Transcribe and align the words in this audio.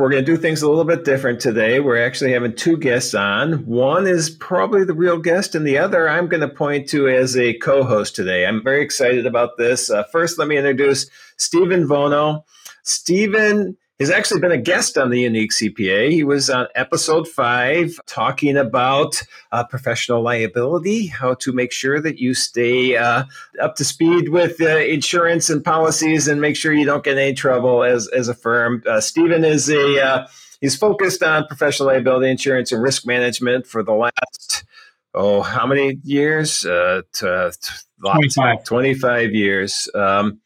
We're 0.00 0.08
going 0.08 0.24
to 0.24 0.32
do 0.32 0.40
things 0.40 0.62
a 0.62 0.68
little 0.68 0.86
bit 0.86 1.04
different 1.04 1.40
today. 1.40 1.78
We're 1.78 2.02
actually 2.02 2.32
having 2.32 2.56
two 2.56 2.78
guests 2.78 3.14
on. 3.14 3.66
One 3.66 4.06
is 4.06 4.30
probably 4.30 4.82
the 4.82 4.94
real 4.94 5.18
guest, 5.18 5.54
and 5.54 5.66
the 5.66 5.76
other 5.76 6.08
I'm 6.08 6.26
going 6.26 6.40
to 6.40 6.48
point 6.48 6.88
to 6.88 7.06
as 7.06 7.36
a 7.36 7.52
co 7.58 7.84
host 7.84 8.16
today. 8.16 8.46
I'm 8.46 8.64
very 8.64 8.82
excited 8.82 9.26
about 9.26 9.58
this. 9.58 9.90
Uh, 9.90 10.04
first, 10.04 10.38
let 10.38 10.48
me 10.48 10.56
introduce 10.56 11.10
Stephen 11.36 11.86
Vono. 11.86 12.44
Stephen 12.82 13.76
has 14.00 14.10
actually 14.10 14.40
been 14.40 14.50
a 14.50 14.58
guest 14.58 14.96
on 14.96 15.10
the 15.10 15.20
Unique 15.20 15.52
CPA. 15.52 16.10
He 16.10 16.24
was 16.24 16.48
on 16.48 16.66
episode 16.74 17.28
five 17.28 18.00
talking 18.06 18.56
about 18.56 19.22
uh, 19.52 19.62
professional 19.64 20.22
liability, 20.22 21.06
how 21.06 21.34
to 21.34 21.52
make 21.52 21.70
sure 21.70 22.00
that 22.00 22.18
you 22.18 22.32
stay 22.32 22.96
uh, 22.96 23.24
up 23.60 23.76
to 23.76 23.84
speed 23.84 24.30
with 24.30 24.60
uh, 24.62 24.78
insurance 24.78 25.50
and 25.50 25.62
policies 25.62 26.28
and 26.28 26.40
make 26.40 26.56
sure 26.56 26.72
you 26.72 26.86
don't 26.86 27.04
get 27.04 27.12
in 27.12 27.18
any 27.18 27.34
trouble 27.34 27.84
as, 27.84 28.08
as 28.08 28.28
a 28.28 28.34
firm. 28.34 28.82
Uh, 28.86 29.02
Stephen 29.02 29.44
is 29.44 29.68
a 29.68 30.02
uh, 30.02 30.26
he's 30.62 30.76
focused 30.76 31.22
on 31.22 31.46
professional 31.46 31.88
liability 31.88 32.30
insurance 32.30 32.72
and 32.72 32.82
risk 32.82 33.06
management 33.06 33.66
for 33.66 33.82
the 33.82 33.92
last 33.92 34.64
oh 35.12 35.42
how 35.42 35.66
many 35.66 35.98
years? 36.04 36.64
Uh, 36.64 37.02
t- 37.12 37.26
t- 37.26 37.74
25. 38.00 38.64
25 38.64 39.34
years. 39.34 39.88
Um, 39.94 40.40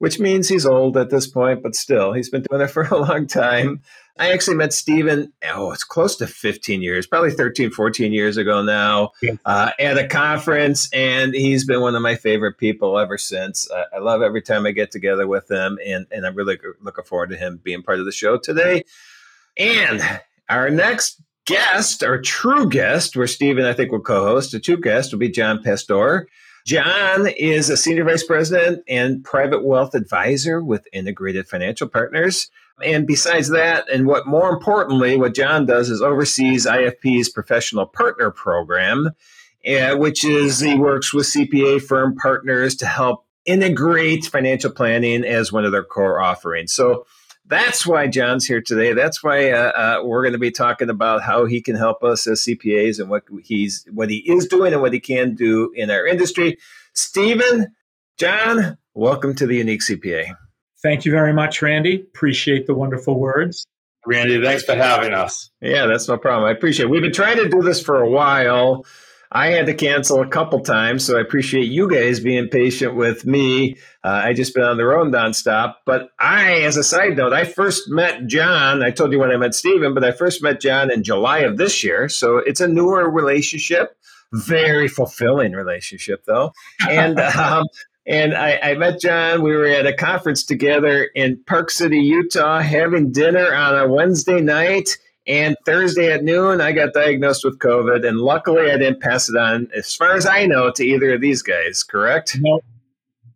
which 0.00 0.18
means 0.18 0.48
he's 0.48 0.64
old 0.64 0.96
at 0.96 1.10
this 1.10 1.26
point, 1.26 1.62
but 1.62 1.74
still, 1.74 2.14
he's 2.14 2.30
been 2.30 2.42
doing 2.42 2.62
it 2.62 2.68
for 2.68 2.84
a 2.84 2.96
long 2.96 3.26
time. 3.26 3.82
I 4.18 4.32
actually 4.32 4.56
met 4.56 4.72
Stephen, 4.72 5.30
oh, 5.52 5.72
it's 5.72 5.84
close 5.84 6.16
to 6.16 6.26
15 6.26 6.80
years, 6.80 7.06
probably 7.06 7.30
13, 7.30 7.70
14 7.70 8.10
years 8.10 8.38
ago 8.38 8.62
now, 8.62 9.10
uh, 9.44 9.72
at 9.78 9.98
a 9.98 10.08
conference. 10.08 10.90
And 10.94 11.34
he's 11.34 11.66
been 11.66 11.82
one 11.82 11.94
of 11.94 12.00
my 12.00 12.16
favorite 12.16 12.56
people 12.56 12.98
ever 12.98 13.18
since. 13.18 13.70
I, 13.70 13.96
I 13.96 13.98
love 13.98 14.22
every 14.22 14.40
time 14.40 14.64
I 14.64 14.72
get 14.72 14.90
together 14.90 15.26
with 15.26 15.50
him. 15.50 15.78
And, 15.86 16.06
and 16.10 16.26
I'm 16.26 16.34
really 16.34 16.58
looking 16.80 17.04
forward 17.04 17.28
to 17.30 17.36
him 17.36 17.60
being 17.62 17.82
part 17.82 17.98
of 17.98 18.06
the 18.06 18.12
show 18.12 18.38
today. 18.38 18.84
And 19.58 20.02
our 20.48 20.70
next 20.70 21.20
guest, 21.44 22.02
our 22.02 22.20
true 22.20 22.70
guest, 22.70 23.16
where 23.16 23.26
Stephen, 23.26 23.66
I 23.66 23.74
think, 23.74 23.92
will 23.92 24.00
co 24.00 24.24
host, 24.24 24.52
the 24.52 24.60
true 24.60 24.80
guest 24.80 25.12
will 25.12 25.18
be 25.18 25.28
John 25.28 25.62
Pastore. 25.62 26.26
John 26.66 27.26
is 27.26 27.70
a 27.70 27.76
senior 27.76 28.04
vice 28.04 28.24
president 28.24 28.82
and 28.88 29.24
private 29.24 29.64
wealth 29.64 29.94
advisor 29.94 30.62
with 30.62 30.86
Integrated 30.92 31.48
Financial 31.48 31.88
Partners. 31.88 32.50
And 32.84 33.06
besides 33.06 33.48
that, 33.50 33.88
and 33.90 34.06
what 34.06 34.26
more 34.26 34.50
importantly, 34.50 35.16
what 35.16 35.34
John 35.34 35.66
does 35.66 35.90
is 35.90 36.00
oversees 36.00 36.66
IFP's 36.66 37.28
professional 37.28 37.86
partner 37.86 38.30
program, 38.30 39.10
uh, 39.66 39.96
which 39.96 40.24
is 40.24 40.60
he 40.60 40.76
works 40.76 41.12
with 41.12 41.26
CPA 41.26 41.82
firm 41.82 42.16
partners 42.16 42.74
to 42.76 42.86
help 42.86 43.26
integrate 43.44 44.24
financial 44.26 44.70
planning 44.70 45.24
as 45.24 45.52
one 45.52 45.64
of 45.64 45.72
their 45.72 45.84
core 45.84 46.20
offerings. 46.20 46.72
So 46.72 47.06
that's 47.50 47.84
why 47.84 48.06
John's 48.06 48.46
here 48.46 48.62
today. 48.62 48.92
That's 48.92 49.22
why 49.22 49.50
uh, 49.50 49.72
uh, 49.72 50.04
we're 50.04 50.22
going 50.22 50.32
to 50.32 50.38
be 50.38 50.52
talking 50.52 50.88
about 50.88 51.22
how 51.22 51.44
he 51.44 51.60
can 51.60 51.74
help 51.74 52.02
us 52.04 52.26
as 52.26 52.42
CPAs 52.42 53.00
and 53.00 53.10
what 53.10 53.24
he's 53.42 53.84
what 53.92 54.08
he 54.08 54.18
is 54.18 54.46
doing 54.46 54.72
and 54.72 54.80
what 54.80 54.92
he 54.92 55.00
can 55.00 55.34
do 55.34 55.72
in 55.74 55.90
our 55.90 56.06
industry. 56.06 56.56
Stephen, 56.94 57.74
John, 58.18 58.78
welcome 58.94 59.34
to 59.34 59.46
the 59.46 59.56
Unique 59.56 59.82
CPA. 59.82 60.32
Thank 60.80 61.04
you 61.04 61.10
very 61.10 61.32
much, 61.32 61.60
Randy. 61.60 62.00
Appreciate 62.00 62.66
the 62.66 62.74
wonderful 62.74 63.18
words. 63.18 63.66
Randy, 64.06 64.42
thanks 64.42 64.64
for 64.64 64.74
having 64.74 65.12
us. 65.12 65.50
Yeah, 65.60 65.86
that's 65.86 66.08
no 66.08 66.16
problem. 66.16 66.48
I 66.48 66.52
appreciate 66.52 66.86
it. 66.86 66.90
We've 66.90 67.02
been 67.02 67.12
trying 67.12 67.36
to 67.36 67.48
do 67.48 67.62
this 67.62 67.82
for 67.82 68.00
a 68.00 68.08
while. 68.08 68.86
I 69.32 69.48
had 69.48 69.66
to 69.66 69.74
cancel 69.74 70.20
a 70.20 70.26
couple 70.26 70.60
times, 70.60 71.04
so 71.04 71.16
I 71.16 71.20
appreciate 71.20 71.70
you 71.70 71.88
guys 71.88 72.18
being 72.18 72.48
patient 72.48 72.96
with 72.96 73.24
me. 73.24 73.76
Uh, 74.02 74.22
I 74.24 74.32
just 74.32 74.54
been 74.54 74.64
on 74.64 74.76
the 74.76 74.84
road 74.84 75.12
nonstop. 75.12 75.74
But 75.86 76.10
I, 76.18 76.62
as 76.62 76.76
a 76.76 76.82
side 76.82 77.16
note, 77.16 77.32
I 77.32 77.44
first 77.44 77.88
met 77.88 78.26
John. 78.26 78.82
I 78.82 78.90
told 78.90 79.12
you 79.12 79.20
when 79.20 79.30
I 79.30 79.36
met 79.36 79.54
Stephen, 79.54 79.94
but 79.94 80.02
I 80.02 80.10
first 80.10 80.42
met 80.42 80.60
John 80.60 80.90
in 80.90 81.04
July 81.04 81.40
of 81.40 81.58
this 81.58 81.84
year. 81.84 82.08
So 82.08 82.38
it's 82.38 82.60
a 82.60 82.66
newer 82.66 83.08
relationship, 83.08 83.96
very 84.32 84.88
fulfilling 84.88 85.52
relationship, 85.52 86.24
though. 86.26 86.52
And 86.88 87.20
um, 87.36 87.66
and 88.06 88.34
I, 88.34 88.58
I, 88.58 88.74
met 88.74 89.00
John. 89.00 89.42
We 89.42 89.54
were 89.54 89.66
at 89.66 89.86
a 89.86 89.92
conference 89.92 90.42
together 90.42 91.08
in 91.14 91.40
Park 91.46 91.70
City, 91.70 91.98
Utah, 91.98 92.60
having 92.60 93.12
dinner 93.12 93.54
on 93.54 93.78
a 93.78 93.86
Wednesday 93.86 94.40
night 94.40 94.98
and 95.26 95.56
Thursday 95.66 96.12
at 96.12 96.24
noon, 96.24 96.60
I 96.60 96.72
got 96.72 96.92
diagnosed 96.92 97.44
with 97.44 97.58
COVID, 97.58 98.06
and 98.06 98.18
luckily 98.18 98.70
I 98.70 98.78
didn't 98.78 99.00
pass 99.00 99.28
it 99.28 99.36
on, 99.36 99.68
as 99.74 99.94
far 99.94 100.14
as 100.14 100.26
I 100.26 100.46
know, 100.46 100.70
to 100.72 100.84
either 100.84 101.14
of 101.14 101.20
these 101.20 101.42
guys. 101.42 101.82
Correct? 101.82 102.38
No, 102.40 102.60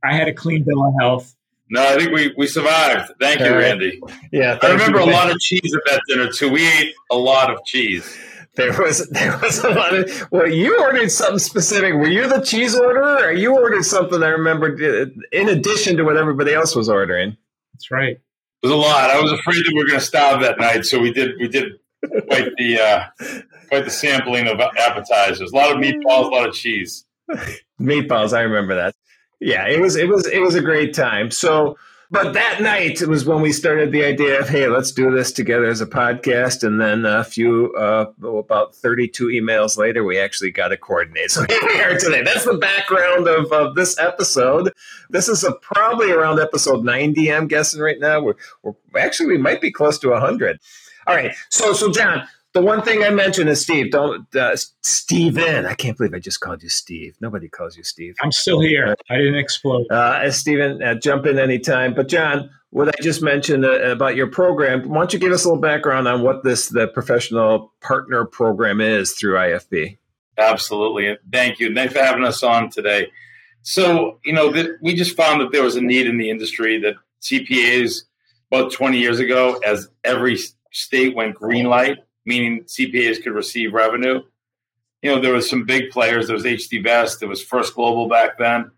I 0.02 0.14
had 0.14 0.28
a 0.28 0.32
clean 0.32 0.64
bill 0.64 0.86
of 0.86 0.94
health. 1.00 1.34
No, 1.70 1.82
I 1.82 1.96
think 1.96 2.12
we, 2.12 2.34
we 2.36 2.46
survived. 2.46 3.12
Thank 3.20 3.40
you, 3.40 3.50
Randy. 3.50 4.00
Yeah, 4.32 4.58
I 4.62 4.72
remember 4.72 5.00
you, 5.00 5.10
a 5.10 5.12
lot 5.12 5.30
of 5.30 5.38
cheese 5.40 5.74
at 5.74 5.80
that 5.86 6.02
dinner 6.08 6.30
too. 6.30 6.50
We 6.50 6.66
ate 6.66 6.94
a 7.10 7.16
lot 7.16 7.50
of 7.50 7.64
cheese. 7.64 8.16
There 8.56 8.72
was 8.80 9.08
there 9.08 9.36
was 9.38 9.58
a 9.64 9.70
lot 9.70 9.94
of 9.94 10.28
well, 10.30 10.48
you 10.48 10.80
ordered 10.80 11.10
something 11.10 11.38
specific. 11.38 11.94
Were 11.94 12.06
you 12.06 12.28
the 12.28 12.40
cheese 12.40 12.76
orderer, 12.76 13.28
or 13.28 13.32
you 13.32 13.54
ordered 13.54 13.84
something 13.84 14.22
I 14.22 14.28
remember 14.28 14.74
uh, 14.74 15.06
in 15.32 15.48
addition 15.48 15.96
to 15.96 16.04
what 16.04 16.16
everybody 16.16 16.52
else 16.54 16.76
was 16.76 16.88
ordering? 16.88 17.36
That's 17.72 17.90
right. 17.90 18.20
Was 18.64 18.72
a 18.72 18.76
lot. 18.76 19.10
I 19.10 19.20
was 19.20 19.30
afraid 19.30 19.58
that 19.58 19.72
we 19.74 19.82
were 19.82 19.86
going 19.86 20.00
to 20.00 20.06
starve 20.06 20.40
that 20.40 20.58
night, 20.58 20.86
so 20.86 20.98
we 20.98 21.12
did 21.12 21.32
we 21.38 21.48
did 21.48 21.74
quite 22.28 22.50
the 22.56 22.80
uh, 22.80 23.04
quite 23.68 23.84
the 23.84 23.90
sampling 23.90 24.48
of 24.48 24.58
appetizers. 24.58 25.52
A 25.52 25.54
lot 25.54 25.70
of 25.70 25.76
meatballs, 25.76 26.28
a 26.28 26.34
lot 26.34 26.48
of 26.48 26.54
cheese. 26.54 27.04
meatballs, 27.78 28.34
I 28.34 28.40
remember 28.40 28.74
that. 28.74 28.94
Yeah, 29.38 29.68
it 29.68 29.82
was 29.82 29.96
it 29.96 30.08
was 30.08 30.26
it 30.26 30.38
was 30.38 30.54
a 30.54 30.62
great 30.62 30.94
time. 30.94 31.30
So 31.30 31.76
but 32.10 32.32
that 32.34 32.60
night 32.60 33.00
was 33.02 33.24
when 33.24 33.40
we 33.40 33.52
started 33.52 33.92
the 33.92 34.04
idea 34.04 34.38
of 34.40 34.48
hey 34.48 34.68
let's 34.68 34.92
do 34.92 35.10
this 35.10 35.32
together 35.32 35.66
as 35.66 35.80
a 35.80 35.86
podcast. 35.86 36.62
And 36.62 36.80
then 36.80 37.04
a 37.04 37.24
few 37.24 37.72
uh, 37.74 38.06
about 38.22 38.74
32 38.74 39.28
emails 39.28 39.76
later 39.76 40.04
we 40.04 40.18
actually 40.18 40.50
got 40.50 40.68
to 40.68 40.76
coordinate. 40.76 41.30
So 41.30 41.44
here 41.48 41.60
we 41.62 41.80
are 41.80 41.98
today. 41.98 42.22
That's 42.22 42.44
the 42.44 42.54
background 42.54 43.28
of, 43.28 43.52
of 43.52 43.74
this 43.74 43.98
episode. 43.98 44.72
This 45.10 45.28
is 45.28 45.44
a, 45.44 45.52
probably 45.52 46.10
around 46.10 46.40
episode 46.40 46.84
90 46.84 47.32
i'm 47.32 47.48
guessing 47.48 47.80
right 47.80 47.98
now. 47.98 48.20
We're, 48.20 48.34
we're 48.62 48.74
actually 48.96 49.28
we 49.28 49.38
might 49.38 49.60
be 49.60 49.70
close 49.70 49.98
to 50.00 50.10
100 50.10 50.60
all 51.06 51.14
right. 51.14 51.34
So 51.50 51.72
so 51.72 51.90
john 51.90 52.26
the 52.54 52.62
one 52.62 52.82
thing 52.82 53.02
I 53.02 53.10
mentioned 53.10 53.50
is 53.50 53.60
Steve. 53.60 53.90
Don't 53.90 54.34
uh, 54.34 54.56
Steven. 54.82 55.66
I 55.66 55.74
can't 55.74 55.96
believe 55.96 56.14
I 56.14 56.20
just 56.20 56.40
called 56.40 56.62
you 56.62 56.68
Steve. 56.68 57.16
Nobody 57.20 57.48
calls 57.48 57.76
you 57.76 57.82
Steve. 57.82 58.14
I'm 58.22 58.30
still 58.30 58.60
here. 58.60 58.94
I 59.10 59.16
didn't 59.16 59.34
explode. 59.34 59.90
Uh, 59.90 60.30
Steven, 60.30 60.80
uh, 60.80 60.94
jump 60.94 61.26
in 61.26 61.38
anytime. 61.38 61.94
But 61.94 62.08
John, 62.08 62.48
what 62.70 62.88
I 62.88 63.02
just 63.02 63.22
mentioned 63.22 63.64
uh, 63.64 63.80
about 63.90 64.14
your 64.14 64.28
program, 64.28 64.88
why 64.88 64.98
don't 64.98 65.12
you 65.12 65.18
give 65.18 65.32
us 65.32 65.44
a 65.44 65.48
little 65.48 65.60
background 65.60 66.06
on 66.06 66.22
what 66.22 66.44
this 66.44 66.68
the 66.68 66.86
professional 66.86 67.72
partner 67.80 68.24
program 68.24 68.80
is 68.80 69.12
through 69.12 69.34
IFP? 69.34 69.98
Absolutely. 70.38 71.18
Thank 71.32 71.58
you. 71.58 71.74
Thanks 71.74 71.92
for 71.92 72.02
having 72.02 72.24
us 72.24 72.44
on 72.44 72.70
today. 72.70 73.10
So, 73.62 74.20
you 74.24 74.32
know, 74.32 74.52
th- 74.52 74.70
we 74.80 74.94
just 74.94 75.16
found 75.16 75.40
that 75.40 75.50
there 75.50 75.62
was 75.62 75.74
a 75.74 75.80
need 75.80 76.06
in 76.06 76.18
the 76.18 76.30
industry 76.30 76.78
that 76.80 76.94
CPAs 77.20 78.02
about 78.52 78.70
20 78.70 78.98
years 78.98 79.18
ago, 79.18 79.58
as 79.66 79.88
every 80.04 80.38
state 80.70 81.16
went 81.16 81.34
green 81.34 81.66
light 81.66 81.98
meaning 82.24 82.64
CPAs 82.64 83.22
could 83.22 83.32
receive 83.34 83.72
revenue. 83.72 84.22
You 85.02 85.10
know, 85.10 85.20
there 85.20 85.34
was 85.34 85.48
some 85.48 85.64
big 85.64 85.90
players. 85.90 86.26
There 86.26 86.36
was 86.36 86.44
HD 86.44 86.82
Vest. 86.82 87.20
There 87.20 87.28
was 87.28 87.42
First 87.42 87.74
Global 87.74 88.08
back 88.08 88.38
then, 88.38 88.70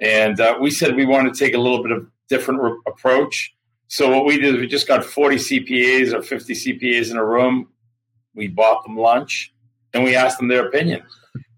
and 0.00 0.40
uh, 0.40 0.56
we 0.60 0.70
said 0.70 0.96
we 0.96 1.06
wanted 1.06 1.34
to 1.34 1.38
take 1.38 1.54
a 1.54 1.58
little 1.58 1.82
bit 1.82 1.92
of 1.92 2.06
different 2.28 2.60
re- 2.60 2.80
approach. 2.86 3.54
So 3.88 4.10
what 4.10 4.24
we 4.24 4.38
did 4.38 4.54
is 4.54 4.60
we 4.60 4.66
just 4.66 4.88
got 4.88 5.04
40 5.04 5.36
CPAs 5.36 6.12
or 6.12 6.22
50 6.22 6.54
CPAs 6.54 7.10
in 7.10 7.16
a 7.16 7.24
room. 7.24 7.68
We 8.34 8.48
bought 8.48 8.84
them 8.84 8.96
lunch 8.96 9.52
and 9.92 10.04
we 10.04 10.14
asked 10.14 10.38
them 10.38 10.48
their 10.48 10.66
opinion, 10.66 11.02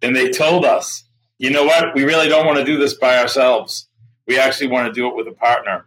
and 0.01 0.17
they 0.17 0.31
told 0.31 0.65
us, 0.65 1.05
you 1.39 1.51
know 1.51 1.65
what, 1.65 1.95
we 1.95 2.05
really 2.05 2.29
don't 2.29 2.47
want 2.47 2.59
to 2.59 2.65
do 2.65 2.79
this 2.79 2.95
by 2.95 3.19
ourselves. 3.19 3.89
We 4.27 4.39
actually 4.39 4.69
want 4.69 4.87
to 4.87 4.93
do 4.93 5.09
it 5.09 5.17
with 5.17 5.27
a 5.27 5.33
partner. 5.33 5.87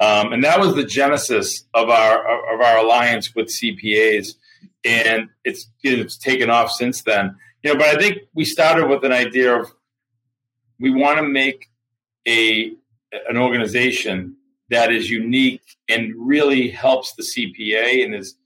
Um, 0.00 0.32
and 0.32 0.44
that 0.44 0.60
was 0.60 0.74
the 0.74 0.84
genesis 0.84 1.64
of 1.74 1.88
our 1.88 2.54
of 2.54 2.60
our 2.60 2.78
alliance 2.78 3.34
with 3.34 3.48
CPAs 3.48 4.34
and 4.84 5.28
it's 5.44 5.68
it's 5.82 6.16
taken 6.16 6.50
off 6.50 6.70
since 6.70 7.02
then. 7.02 7.36
You 7.62 7.72
know, 7.72 7.78
but 7.78 7.88
I 7.88 7.98
think 7.98 8.18
we 8.34 8.44
started 8.44 8.88
with 8.88 9.04
an 9.04 9.12
idea 9.12 9.54
of 9.54 9.72
we 10.78 10.90
want 10.90 11.18
to 11.18 11.24
make 11.24 11.66
a 12.26 12.72
an 13.28 13.36
organization 13.36 14.36
that 14.70 14.92
is 14.92 15.10
unique 15.10 15.76
and 15.88 16.12
really 16.16 16.68
helps 16.68 17.14
the 17.14 17.22
CPA 17.22 18.04
and 18.04 18.14
is 18.14 18.36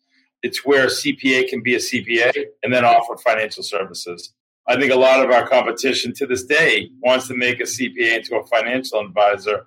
it's 0.42 0.64
where 0.64 0.84
a 0.84 0.88
CPA 0.88 1.48
can 1.48 1.62
be 1.62 1.74
a 1.74 1.78
CPA 1.78 2.32
and 2.62 2.72
then 2.72 2.84
offer 2.84 3.16
financial 3.16 3.62
services. 3.62 4.32
I 4.68 4.78
think 4.78 4.92
a 4.92 4.96
lot 4.96 5.24
of 5.24 5.30
our 5.30 5.48
competition 5.48 6.12
to 6.14 6.26
this 6.26 6.44
day 6.44 6.90
wants 7.00 7.28
to 7.28 7.34
make 7.34 7.60
a 7.60 7.64
CPA 7.64 8.18
into 8.18 8.36
a 8.36 8.46
financial 8.46 9.00
advisor. 9.00 9.66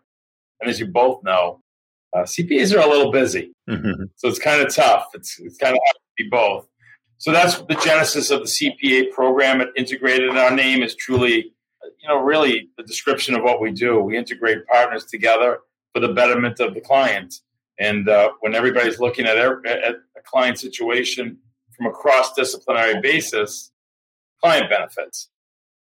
And 0.60 0.70
as 0.70 0.80
you 0.80 0.88
both 0.88 1.24
know, 1.24 1.62
uh, 2.14 2.24
CPAs 2.24 2.76
are 2.76 2.86
a 2.86 2.90
little 2.90 3.12
busy. 3.12 3.54
Mm-hmm. 3.70 4.04
So 4.16 4.28
it's 4.28 4.40
kind 4.40 4.62
of 4.62 4.74
tough. 4.74 5.08
It's, 5.14 5.40
it's 5.40 5.58
kind 5.58 5.74
of 5.74 5.80
be 6.18 6.28
both. 6.30 6.68
So 7.18 7.32
that's 7.32 7.60
the 7.62 7.76
genesis 7.84 8.30
of 8.30 8.42
the 8.42 8.46
CPA 8.46 9.12
program. 9.12 9.62
It 9.62 9.70
integrated 9.76 10.30
in 10.30 10.38
our 10.38 10.52
name 10.52 10.84
is 10.84 10.96
truly, 10.96 11.54
you 11.84 12.08
know, 12.08 12.22
really 12.22 12.70
the 12.78 12.84
description 12.84 13.36
of 13.36 13.44
what 13.44 13.62
we 13.62 13.72
do. 13.72 14.00
We 14.00 14.18
integrate 14.18 14.66
partners 14.68 15.06
together 15.06 15.60
for 15.94 16.02
the 16.02 16.10
betterment 16.10 16.60
of 16.60 16.74
the 16.74 16.82
client. 16.82 17.36
And 17.80 18.08
uh, 18.08 18.32
when 18.42 18.54
everybody's 18.54 19.00
looking 19.00 19.26
at, 19.26 19.38
at 19.38 19.96
a 20.18 20.22
client 20.26 20.60
situation 20.60 21.38
from 21.76 21.88
a 21.88 21.92
cross 21.92 22.34
disciplinary 22.34 23.00
basis, 23.02 23.72
client 24.42 24.70
benefits. 24.70 25.30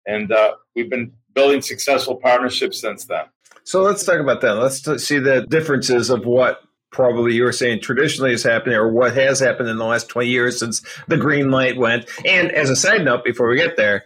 And 0.06 0.32
uh, 0.32 0.56
we've 0.76 0.90
been 0.90 1.14
building 1.34 1.62
successful 1.62 2.16
partnerships 2.16 2.80
since 2.80 3.06
then. 3.06 3.26
So 3.64 3.82
let's 3.82 4.04
talk 4.04 4.20
about 4.20 4.42
that. 4.42 4.54
Let's 4.56 5.04
see 5.04 5.20
the 5.20 5.46
differences 5.48 6.10
of 6.10 6.26
what 6.26 6.62
probably 6.94 7.34
you 7.34 7.44
were 7.44 7.52
saying 7.52 7.82
traditionally 7.82 8.32
is 8.32 8.44
happening 8.44 8.76
or 8.76 8.90
what 8.90 9.14
has 9.16 9.40
happened 9.40 9.68
in 9.68 9.78
the 9.78 9.86
last 9.86 10.08
20 10.10 10.30
years 10.30 10.60
since 10.60 10.82
the 11.08 11.18
green 11.18 11.52
light 11.52 11.76
went. 11.76 12.08
And 12.26 12.52
as 12.52 12.70
a 12.70 12.76
side 12.76 13.04
note, 13.04 13.26
before 13.26 13.50
we 13.50 13.58
get 13.58 13.76
there, 13.76 14.06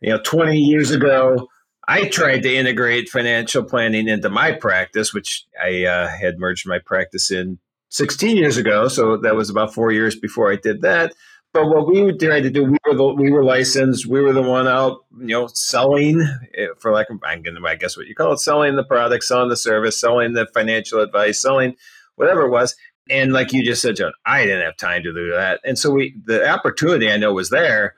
you 0.00 0.10
know, 0.10 0.20
20 0.24 0.56
years 0.56 0.90
ago, 0.90 1.48
I 1.86 2.08
tried 2.08 2.44
to 2.44 2.54
integrate 2.54 3.08
financial 3.08 3.64
planning 3.64 4.08
into 4.08 4.30
my 4.30 4.52
practice, 4.52 5.12
which 5.12 5.44
I 5.62 5.84
uh, 5.84 6.08
had 6.08 6.38
merged 6.38 6.66
my 6.66 6.78
practice 6.78 7.30
in 7.30 7.58
16 7.90 8.36
years 8.36 8.56
ago. 8.56 8.88
So 8.88 9.16
that 9.18 9.34
was 9.34 9.50
about 9.50 9.74
four 9.74 9.92
years 9.92 10.16
before 10.16 10.50
I 10.50 10.56
did 10.56 10.82
that. 10.82 11.12
But 11.52 11.66
what 11.66 11.86
we 11.86 12.16
tried 12.16 12.42
to 12.42 12.50
do, 12.50 12.64
we 12.64 12.78
were 12.86 12.94
the, 12.94 13.04
we 13.08 13.30
were 13.30 13.44
licensed. 13.44 14.06
We 14.06 14.22
were 14.22 14.32
the 14.32 14.42
one 14.42 14.66
out, 14.66 15.04
you 15.18 15.26
know, 15.26 15.48
selling 15.48 16.22
eh, 16.54 16.68
for 16.78 16.92
like 16.92 17.08
I'm 17.10 17.42
going 17.42 17.56
to 17.56 17.68
I 17.68 17.74
guess 17.74 17.96
what 17.96 18.06
you 18.06 18.14
call 18.14 18.32
it, 18.32 18.38
selling 18.38 18.76
the 18.76 18.84
product, 18.84 19.24
selling 19.24 19.50
the 19.50 19.56
service, 19.56 20.00
selling 20.00 20.32
the 20.32 20.46
financial 20.46 21.00
advice, 21.00 21.40
selling 21.40 21.76
whatever 22.22 22.42
it 22.42 22.50
was. 22.50 22.74
And 23.10 23.32
like 23.32 23.52
you 23.52 23.64
just 23.64 23.82
said, 23.82 23.96
John, 23.96 24.12
I 24.24 24.44
didn't 24.44 24.64
have 24.64 24.76
time 24.76 25.02
to 25.02 25.12
do 25.12 25.32
that. 25.32 25.60
And 25.64 25.78
so 25.78 25.90
we 25.90 26.14
the 26.24 26.48
opportunity 26.48 27.10
I 27.10 27.16
know 27.16 27.32
was 27.32 27.50
there, 27.50 27.94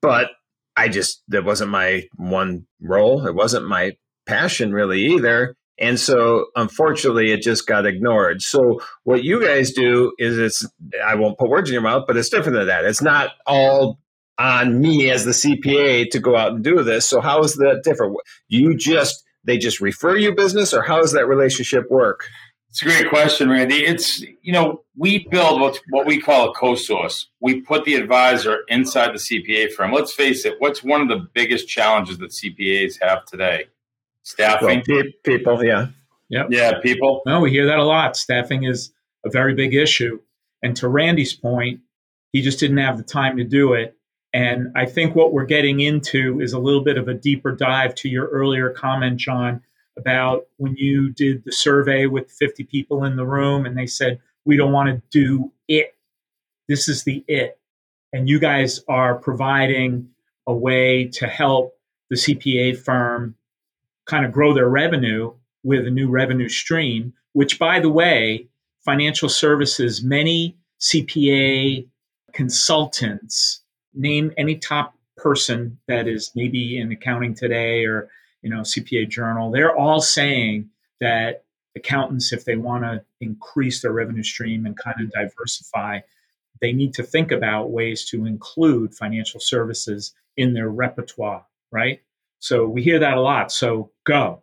but 0.00 0.30
I 0.76 0.88
just 0.88 1.22
that 1.28 1.44
wasn't 1.44 1.70
my 1.70 2.08
one 2.16 2.66
role. 2.80 3.26
It 3.26 3.34
wasn't 3.34 3.68
my 3.68 3.96
passion 4.26 4.72
really 4.72 5.02
either. 5.14 5.56
And 5.78 5.98
so 5.98 6.46
unfortunately 6.56 7.32
it 7.32 7.42
just 7.42 7.66
got 7.66 7.86
ignored. 7.86 8.42
So 8.42 8.80
what 9.04 9.24
you 9.24 9.42
guys 9.44 9.72
do 9.72 10.12
is 10.18 10.38
it's 10.38 10.66
I 11.04 11.14
won't 11.14 11.38
put 11.38 11.50
words 11.50 11.68
in 11.68 11.74
your 11.74 11.82
mouth, 11.82 12.04
but 12.06 12.16
it's 12.16 12.28
different 12.28 12.56
than 12.56 12.66
that. 12.66 12.84
It's 12.84 13.02
not 13.02 13.32
all 13.46 13.98
on 14.38 14.80
me 14.80 15.10
as 15.10 15.24
the 15.24 15.32
CPA 15.32 16.10
to 16.10 16.18
go 16.18 16.36
out 16.36 16.52
and 16.52 16.64
do 16.64 16.82
this. 16.82 17.06
So 17.06 17.20
how 17.20 17.40
is 17.40 17.54
that 17.56 17.82
different? 17.84 18.16
You 18.48 18.74
just 18.74 19.22
they 19.44 19.58
just 19.58 19.80
refer 19.80 20.16
you 20.16 20.34
business 20.34 20.74
or 20.74 20.82
how 20.82 21.00
does 21.00 21.12
that 21.12 21.26
relationship 21.26 21.90
work? 21.90 22.26
It's 22.70 22.82
a 22.82 22.84
great 22.84 23.08
question, 23.08 23.50
Randy. 23.50 23.84
It's 23.84 24.20
you 24.20 24.52
know 24.52 24.84
we 24.96 25.26
build 25.28 25.60
what 25.60 25.80
what 25.90 26.06
we 26.06 26.20
call 26.20 26.50
a 26.50 26.54
co-source. 26.54 27.28
We 27.40 27.60
put 27.62 27.84
the 27.84 27.96
advisor 27.96 28.60
inside 28.68 29.08
the 29.08 29.18
CPA 29.18 29.72
firm. 29.72 29.92
Let's 29.92 30.12
face 30.12 30.44
it. 30.44 30.54
What's 30.60 30.82
one 30.82 31.00
of 31.00 31.08
the 31.08 31.26
biggest 31.34 31.68
challenges 31.68 32.18
that 32.18 32.30
CPAs 32.30 32.94
have 33.02 33.24
today? 33.24 33.66
Staffing. 34.22 34.84
Well, 34.88 35.02
people, 35.24 35.64
yeah. 35.64 35.88
Yep. 36.28 36.46
Yeah, 36.50 36.78
people. 36.80 37.22
No, 37.26 37.40
we 37.40 37.50
hear 37.50 37.66
that 37.66 37.78
a 37.78 37.84
lot. 37.84 38.16
Staffing 38.16 38.62
is 38.64 38.92
a 39.24 39.30
very 39.30 39.54
big 39.54 39.74
issue. 39.74 40.20
And 40.62 40.76
to 40.76 40.88
Randy's 40.88 41.34
point, 41.34 41.80
he 42.32 42.40
just 42.40 42.60
didn't 42.60 42.76
have 42.76 42.98
the 42.98 43.02
time 43.02 43.36
to 43.38 43.44
do 43.44 43.72
it. 43.72 43.96
And 44.32 44.68
I 44.76 44.86
think 44.86 45.16
what 45.16 45.32
we're 45.32 45.46
getting 45.46 45.80
into 45.80 46.40
is 46.40 46.52
a 46.52 46.60
little 46.60 46.84
bit 46.84 46.98
of 46.98 47.08
a 47.08 47.14
deeper 47.14 47.50
dive 47.50 47.96
to 47.96 48.08
your 48.08 48.28
earlier 48.28 48.70
comment, 48.70 49.16
John, 49.18 49.62
about 49.96 50.46
when 50.56 50.74
you 50.76 51.10
did 51.10 51.44
the 51.44 51.52
survey 51.52 52.06
with 52.06 52.30
50 52.30 52.64
people 52.64 53.04
in 53.04 53.16
the 53.16 53.26
room 53.26 53.66
and 53.66 53.76
they 53.76 53.86
said, 53.86 54.20
we 54.44 54.56
don't 54.56 54.72
want 54.72 54.88
to 54.88 55.02
do 55.10 55.52
it. 55.68 55.94
This 56.68 56.88
is 56.88 57.04
the 57.04 57.24
it. 57.28 57.58
And 58.12 58.28
you 58.28 58.38
guys 58.38 58.80
are 58.88 59.14
providing 59.16 60.08
a 60.46 60.54
way 60.54 61.06
to 61.06 61.26
help 61.26 61.74
the 62.08 62.16
CPA 62.16 62.78
firm 62.78 63.34
kind 64.06 64.24
of 64.24 64.32
grow 64.32 64.52
their 64.52 64.68
revenue 64.68 65.32
with 65.62 65.86
a 65.86 65.90
new 65.90 66.08
revenue 66.08 66.48
stream, 66.48 67.12
which, 67.32 67.58
by 67.58 67.78
the 67.78 67.90
way, 67.90 68.48
financial 68.84 69.28
services, 69.28 70.02
many 70.02 70.56
CPA 70.80 71.86
consultants, 72.32 73.62
name 73.94 74.32
any 74.36 74.56
top 74.56 74.94
person 75.16 75.78
that 75.86 76.08
is 76.08 76.32
maybe 76.34 76.78
in 76.78 76.90
accounting 76.90 77.34
today 77.34 77.84
or 77.84 78.08
you 78.42 78.50
know 78.50 78.60
CPA 78.60 79.08
journal, 79.08 79.50
they're 79.50 79.76
all 79.76 80.00
saying 80.00 80.70
that 81.00 81.44
accountants, 81.76 82.32
if 82.32 82.44
they 82.44 82.56
want 82.56 82.84
to 82.84 83.02
increase 83.20 83.80
their 83.82 83.92
revenue 83.92 84.22
stream 84.22 84.66
and 84.66 84.76
kind 84.76 85.00
of 85.00 85.10
diversify, 85.12 86.00
they 86.60 86.72
need 86.72 86.94
to 86.94 87.02
think 87.02 87.30
about 87.32 87.70
ways 87.70 88.04
to 88.06 88.26
include 88.26 88.94
financial 88.94 89.40
services 89.40 90.14
in 90.36 90.52
their 90.52 90.68
repertoire, 90.68 91.44
right? 91.70 92.00
So 92.38 92.66
we 92.66 92.82
hear 92.82 92.98
that 92.98 93.16
a 93.16 93.20
lot. 93.20 93.52
So 93.52 93.90
go. 94.04 94.42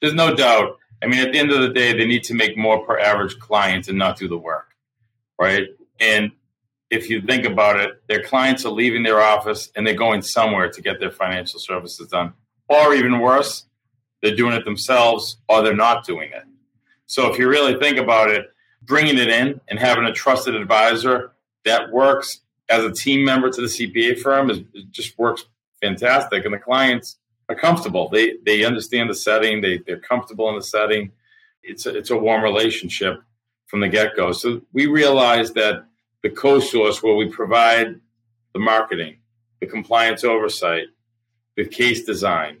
There's 0.00 0.14
no 0.14 0.34
doubt. 0.34 0.78
I 1.02 1.06
mean, 1.06 1.20
at 1.20 1.32
the 1.32 1.38
end 1.38 1.50
of 1.50 1.60
the 1.60 1.68
day, 1.68 1.92
they 1.92 2.06
need 2.06 2.24
to 2.24 2.34
make 2.34 2.56
more 2.56 2.84
per 2.86 2.98
average 2.98 3.38
client 3.38 3.88
and 3.88 3.98
not 3.98 4.16
do 4.16 4.28
the 4.28 4.38
work, 4.38 4.74
right? 5.38 5.68
And 6.00 6.32
if 6.90 7.10
you 7.10 7.20
think 7.20 7.44
about 7.44 7.78
it, 7.78 8.02
their 8.08 8.22
clients 8.22 8.64
are 8.64 8.70
leaving 8.70 9.02
their 9.02 9.20
office 9.20 9.70
and 9.74 9.86
they're 9.86 9.94
going 9.94 10.22
somewhere 10.22 10.70
to 10.70 10.80
get 10.80 11.00
their 11.00 11.10
financial 11.10 11.60
services 11.60 12.08
done. 12.08 12.32
Or 12.68 12.94
even 12.94 13.20
worse, 13.20 13.66
they're 14.22 14.36
doing 14.36 14.54
it 14.54 14.64
themselves 14.64 15.38
or 15.48 15.62
they're 15.62 15.76
not 15.76 16.06
doing 16.06 16.30
it. 16.32 16.44
So 17.06 17.30
if 17.30 17.38
you 17.38 17.48
really 17.48 17.78
think 17.78 17.98
about 17.98 18.30
it, 18.30 18.46
bringing 18.82 19.18
it 19.18 19.28
in 19.28 19.60
and 19.68 19.78
having 19.78 20.04
a 20.04 20.12
trusted 20.12 20.54
advisor 20.54 21.32
that 21.64 21.92
works 21.92 22.40
as 22.68 22.84
a 22.84 22.92
team 22.92 23.24
member 23.24 23.50
to 23.50 23.60
the 23.60 23.66
CPA 23.66 24.18
firm 24.18 24.50
is, 24.50 24.60
just 24.90 25.18
works 25.18 25.44
fantastic. 25.82 26.44
And 26.44 26.54
the 26.54 26.58
clients 26.58 27.18
are 27.48 27.54
comfortable. 27.54 28.08
They 28.08 28.34
they 28.44 28.64
understand 28.64 29.10
the 29.10 29.14
setting. 29.14 29.60
They 29.60 29.78
they're 29.78 29.98
comfortable 29.98 30.48
in 30.48 30.56
the 30.56 30.62
setting. 30.62 31.12
It's 31.62 31.86
a, 31.86 31.96
it's 31.96 32.10
a 32.10 32.16
warm 32.16 32.42
relationship 32.42 33.22
from 33.66 33.80
the 33.80 33.88
get 33.88 34.16
go. 34.16 34.32
So 34.32 34.62
we 34.72 34.86
realized 34.86 35.54
that 35.54 35.84
the 36.22 36.30
co-source 36.30 37.02
where 37.02 37.14
we 37.14 37.28
provide 37.28 38.00
the 38.52 38.58
marketing, 38.58 39.16
the 39.60 39.66
compliance 39.66 40.24
oversight, 40.24 40.86
the 41.56 41.64
case 41.64 42.04
design, 42.04 42.58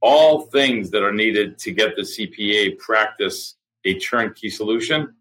all 0.00 0.42
things 0.42 0.90
that 0.90 1.02
are 1.02 1.12
needed 1.12 1.58
to 1.58 1.72
get 1.72 1.96
the 1.96 2.02
CPA 2.02 2.78
practice 2.78 3.56
a 3.84 3.98
turnkey 3.98 4.50
solution. 4.50 5.14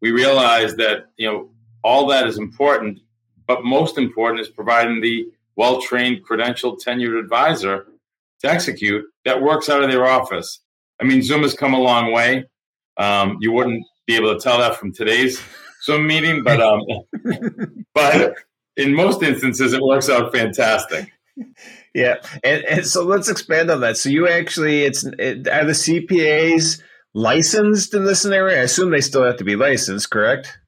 We 0.00 0.12
realize 0.12 0.76
that 0.76 1.06
you 1.16 1.30
know 1.30 1.50
all 1.82 2.06
that 2.08 2.26
is 2.26 2.38
important, 2.38 3.00
but 3.46 3.64
most 3.64 3.98
important 3.98 4.40
is 4.40 4.48
providing 4.48 5.00
the 5.00 5.28
well-trained, 5.56 6.26
credentialed, 6.26 6.82
tenured 6.82 7.18
advisor 7.18 7.86
to 8.40 8.50
execute 8.50 9.04
that 9.24 9.40
works 9.40 9.68
out 9.68 9.82
of 9.82 9.90
their 9.90 10.06
office. 10.06 10.60
I 11.00 11.04
mean, 11.04 11.22
Zoom 11.22 11.42
has 11.42 11.54
come 11.54 11.74
a 11.74 11.80
long 11.80 12.12
way. 12.12 12.44
Um, 12.96 13.38
you 13.40 13.52
wouldn't 13.52 13.84
be 14.06 14.16
able 14.16 14.34
to 14.34 14.40
tell 14.40 14.58
that 14.58 14.76
from 14.76 14.92
today's 14.92 15.40
Zoom 15.82 16.06
meeting, 16.06 16.42
but 16.42 16.60
um, 16.60 16.80
but 17.94 18.34
in 18.76 18.94
most 18.94 19.22
instances, 19.22 19.72
it 19.72 19.82
works 19.82 20.08
out 20.08 20.32
fantastic. 20.32 21.12
Yeah, 21.94 22.16
and, 22.42 22.64
and 22.64 22.86
so 22.86 23.04
let's 23.04 23.28
expand 23.28 23.70
on 23.70 23.80
that. 23.80 23.96
So 23.96 24.08
you 24.08 24.28
actually, 24.28 24.84
it's 24.84 25.04
it, 25.04 25.48
are 25.48 25.64
the 25.64 25.72
CPAs 25.72 26.80
licensed 27.14 27.94
in 27.94 28.04
this 28.04 28.22
scenario? 28.22 28.58
I 28.58 28.62
assume 28.62 28.90
they 28.90 29.00
still 29.00 29.24
have 29.24 29.36
to 29.38 29.44
be 29.44 29.56
licensed, 29.56 30.10
correct? 30.10 30.58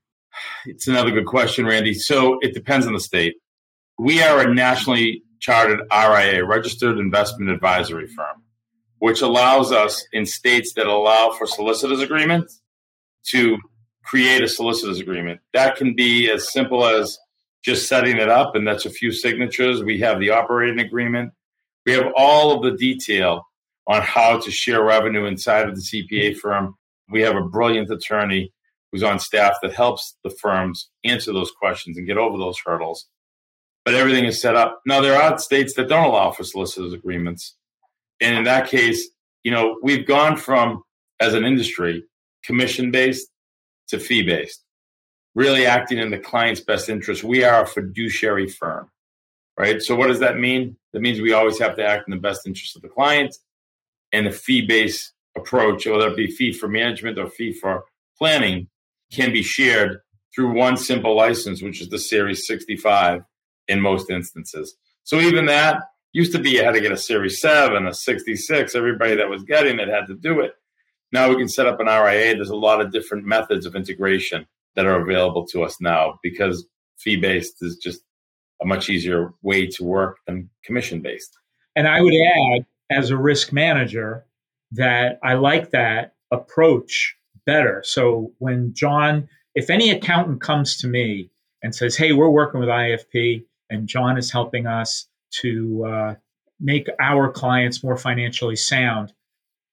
It's 0.66 0.86
another 0.86 1.10
good 1.10 1.26
question, 1.26 1.66
Randy. 1.66 1.94
So 1.94 2.38
it 2.40 2.54
depends 2.54 2.86
on 2.86 2.92
the 2.92 3.00
state. 3.00 3.34
We 3.98 4.22
are 4.22 4.40
a 4.40 4.52
nationally 4.52 5.22
chartered 5.40 5.80
RIA, 5.92 6.44
registered 6.44 6.98
investment 6.98 7.50
advisory 7.50 8.08
firm, 8.08 8.42
which 8.98 9.22
allows 9.22 9.72
us 9.72 10.06
in 10.12 10.26
states 10.26 10.72
that 10.74 10.86
allow 10.86 11.30
for 11.30 11.46
solicitors 11.46 12.00
agreements 12.00 12.60
to 13.28 13.58
create 14.04 14.42
a 14.42 14.48
solicitors 14.48 15.00
agreement. 15.00 15.40
That 15.52 15.76
can 15.76 15.94
be 15.94 16.30
as 16.30 16.52
simple 16.52 16.84
as 16.84 17.18
just 17.66 17.88
setting 17.88 18.16
it 18.16 18.30
up, 18.30 18.54
and 18.54 18.66
that's 18.66 18.86
a 18.86 18.90
few 18.90 19.12
signatures. 19.12 19.82
We 19.82 20.00
have 20.00 20.20
the 20.20 20.30
operating 20.30 20.80
agreement. 20.80 21.32
We 21.84 21.92
have 21.92 22.12
all 22.16 22.52
of 22.56 22.62
the 22.62 22.78
detail 22.78 23.46
on 23.86 24.00
how 24.00 24.38
to 24.40 24.50
share 24.50 24.82
revenue 24.82 25.26
inside 25.26 25.68
of 25.68 25.74
the 25.74 25.82
CPA 25.82 26.38
firm. 26.38 26.76
We 27.10 27.20
have 27.22 27.36
a 27.36 27.42
brilliant 27.42 27.90
attorney 27.90 28.52
who's 28.90 29.02
on 29.02 29.18
staff 29.18 29.56
that 29.62 29.74
helps 29.74 30.16
the 30.24 30.30
firms 30.30 30.88
answer 31.04 31.32
those 31.32 31.50
questions 31.50 31.98
and 31.98 32.06
get 32.06 32.16
over 32.16 32.38
those 32.38 32.58
hurdles 32.64 33.06
but 33.86 33.94
everything 33.94 34.24
is 34.24 34.40
set 34.40 34.56
up. 34.56 34.80
Now, 34.84 35.00
there 35.00 35.14
are 35.14 35.38
states 35.38 35.74
that 35.74 35.88
don't 35.88 36.04
allow 36.04 36.32
for 36.32 36.42
solicitors 36.42 36.92
agreements. 36.92 37.54
And 38.20 38.36
in 38.36 38.42
that 38.42 38.68
case, 38.68 39.08
you 39.44 39.52
know, 39.52 39.78
we've 39.80 40.04
gone 40.04 40.36
from, 40.36 40.82
as 41.20 41.34
an 41.34 41.44
industry, 41.44 42.02
commission 42.44 42.90
based 42.90 43.28
to 43.88 44.00
fee 44.00 44.24
based, 44.24 44.64
really 45.36 45.66
acting 45.66 45.98
in 45.98 46.10
the 46.10 46.18
client's 46.18 46.62
best 46.62 46.88
interest. 46.88 47.22
We 47.22 47.44
are 47.44 47.62
a 47.62 47.66
fiduciary 47.66 48.48
firm. 48.48 48.90
right? 49.58 49.82
So 49.82 49.94
what 49.94 50.08
does 50.08 50.20
that 50.20 50.38
mean? 50.38 50.76
That 50.92 51.00
means 51.00 51.20
we 51.20 51.34
always 51.34 51.58
have 51.58 51.76
to 51.76 51.86
act 51.86 52.08
in 52.08 52.14
the 52.14 52.20
best 52.20 52.46
interest 52.46 52.74
of 52.74 52.82
the 52.82 52.88
client 52.88 53.36
and 54.12 54.26
a 54.26 54.32
fee-based 54.32 55.12
approach, 55.36 55.86
whether 55.86 56.08
it 56.08 56.16
be 56.16 56.26
fee 56.26 56.52
for 56.52 56.68
management 56.68 57.18
or 57.18 57.28
fee 57.28 57.52
for 57.52 57.84
planning, 58.16 58.68
can 59.12 59.30
be 59.30 59.42
shared 59.42 60.00
through 60.34 60.54
one 60.54 60.78
simple 60.78 61.14
license, 61.14 61.62
which 61.62 61.82
is 61.82 61.90
the 61.90 61.98
Series 61.98 62.46
65 62.46 63.22
in 63.68 63.80
most 63.80 64.08
instances. 64.08 64.74
So 65.04 65.20
even 65.20 65.46
that 65.46 65.82
used 66.14 66.32
to 66.32 66.38
be 66.38 66.52
you 66.52 66.64
had 66.64 66.72
to 66.72 66.80
get 66.80 66.92
a 66.92 66.96
Series 66.96 67.40
7, 67.42 67.86
a 67.86 67.92
66. 67.92 68.74
Everybody 68.74 69.16
that 69.16 69.28
was 69.28 69.42
getting 69.42 69.80
it 69.80 69.88
had 69.88 70.06
to 70.06 70.14
do 70.14 70.40
it. 70.40 70.54
Now 71.12 71.28
we 71.28 71.36
can 71.36 71.48
set 71.48 71.66
up 71.66 71.78
an 71.78 71.86
RIA. 71.86 72.34
There's 72.34 72.48
a 72.48 72.56
lot 72.56 72.80
of 72.80 72.90
different 72.90 73.26
methods 73.26 73.66
of 73.66 73.76
integration 73.76 74.46
that 74.76 74.86
are 74.86 75.00
available 75.00 75.46
to 75.48 75.64
us 75.64 75.80
now 75.80 76.18
because 76.22 76.66
fee 76.98 77.16
based 77.16 77.56
is 77.62 77.76
just 77.76 78.02
a 78.62 78.66
much 78.66 78.88
easier 78.88 79.32
way 79.42 79.66
to 79.66 79.84
work 79.84 80.18
than 80.26 80.48
commission 80.64 81.00
based. 81.00 81.36
And 81.74 81.88
I 81.88 82.00
would 82.00 82.14
add, 82.14 82.66
as 82.90 83.10
a 83.10 83.16
risk 83.16 83.52
manager, 83.52 84.24
that 84.72 85.18
I 85.22 85.34
like 85.34 85.70
that 85.70 86.14
approach 86.30 87.16
better. 87.44 87.82
So 87.84 88.32
when 88.38 88.72
John, 88.74 89.28
if 89.54 89.70
any 89.70 89.90
accountant 89.90 90.40
comes 90.40 90.78
to 90.78 90.86
me 90.86 91.30
and 91.62 91.74
says, 91.74 91.96
"Hey, 91.96 92.12
we're 92.12 92.30
working 92.30 92.60
with 92.60 92.68
IFP, 92.68 93.44
and 93.70 93.88
John 93.88 94.16
is 94.16 94.30
helping 94.30 94.66
us 94.66 95.06
to 95.42 95.84
uh, 95.84 96.14
make 96.60 96.88
our 96.98 97.30
clients 97.30 97.82
more 97.82 97.96
financially 97.96 98.56
sound," 98.56 99.12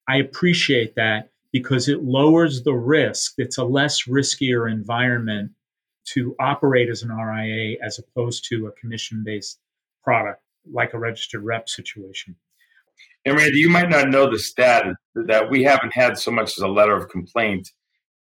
I 0.08 0.18
appreciate 0.18 0.96
that 0.96 1.30
because 1.54 1.88
it 1.88 2.04
lowers 2.04 2.64
the 2.64 2.74
risk. 2.74 3.36
It's 3.38 3.58
a 3.58 3.64
less 3.64 4.04
riskier 4.04 4.70
environment 4.70 5.52
to 6.06 6.36
operate 6.40 6.90
as 6.90 7.04
an 7.04 7.16
RIA 7.16 7.78
as 7.82 8.00
opposed 8.00 8.46
to 8.50 8.68
a 8.68 8.72
commission 8.74 9.24
based 9.26 9.60
product 10.04 10.42
like 10.72 10.94
a 10.94 11.00
registered 11.00 11.44
rep 11.44 11.70
situation. 11.70 12.36
And 13.26 13.38
Randy, 13.38 13.60
you 13.60 13.70
might 13.70 13.90
not 13.90 14.10
know 14.10 14.30
the 14.30 14.40
stat 14.40 14.86
that 15.16 15.50
we 15.50 15.64
haven't 15.64 15.94
had 15.94 16.18
so 16.18 16.32
much 16.32 16.58
as 16.58 16.64
a 16.64 16.68
letter 16.68 16.96
of 16.96 17.10
complaint. 17.10 17.70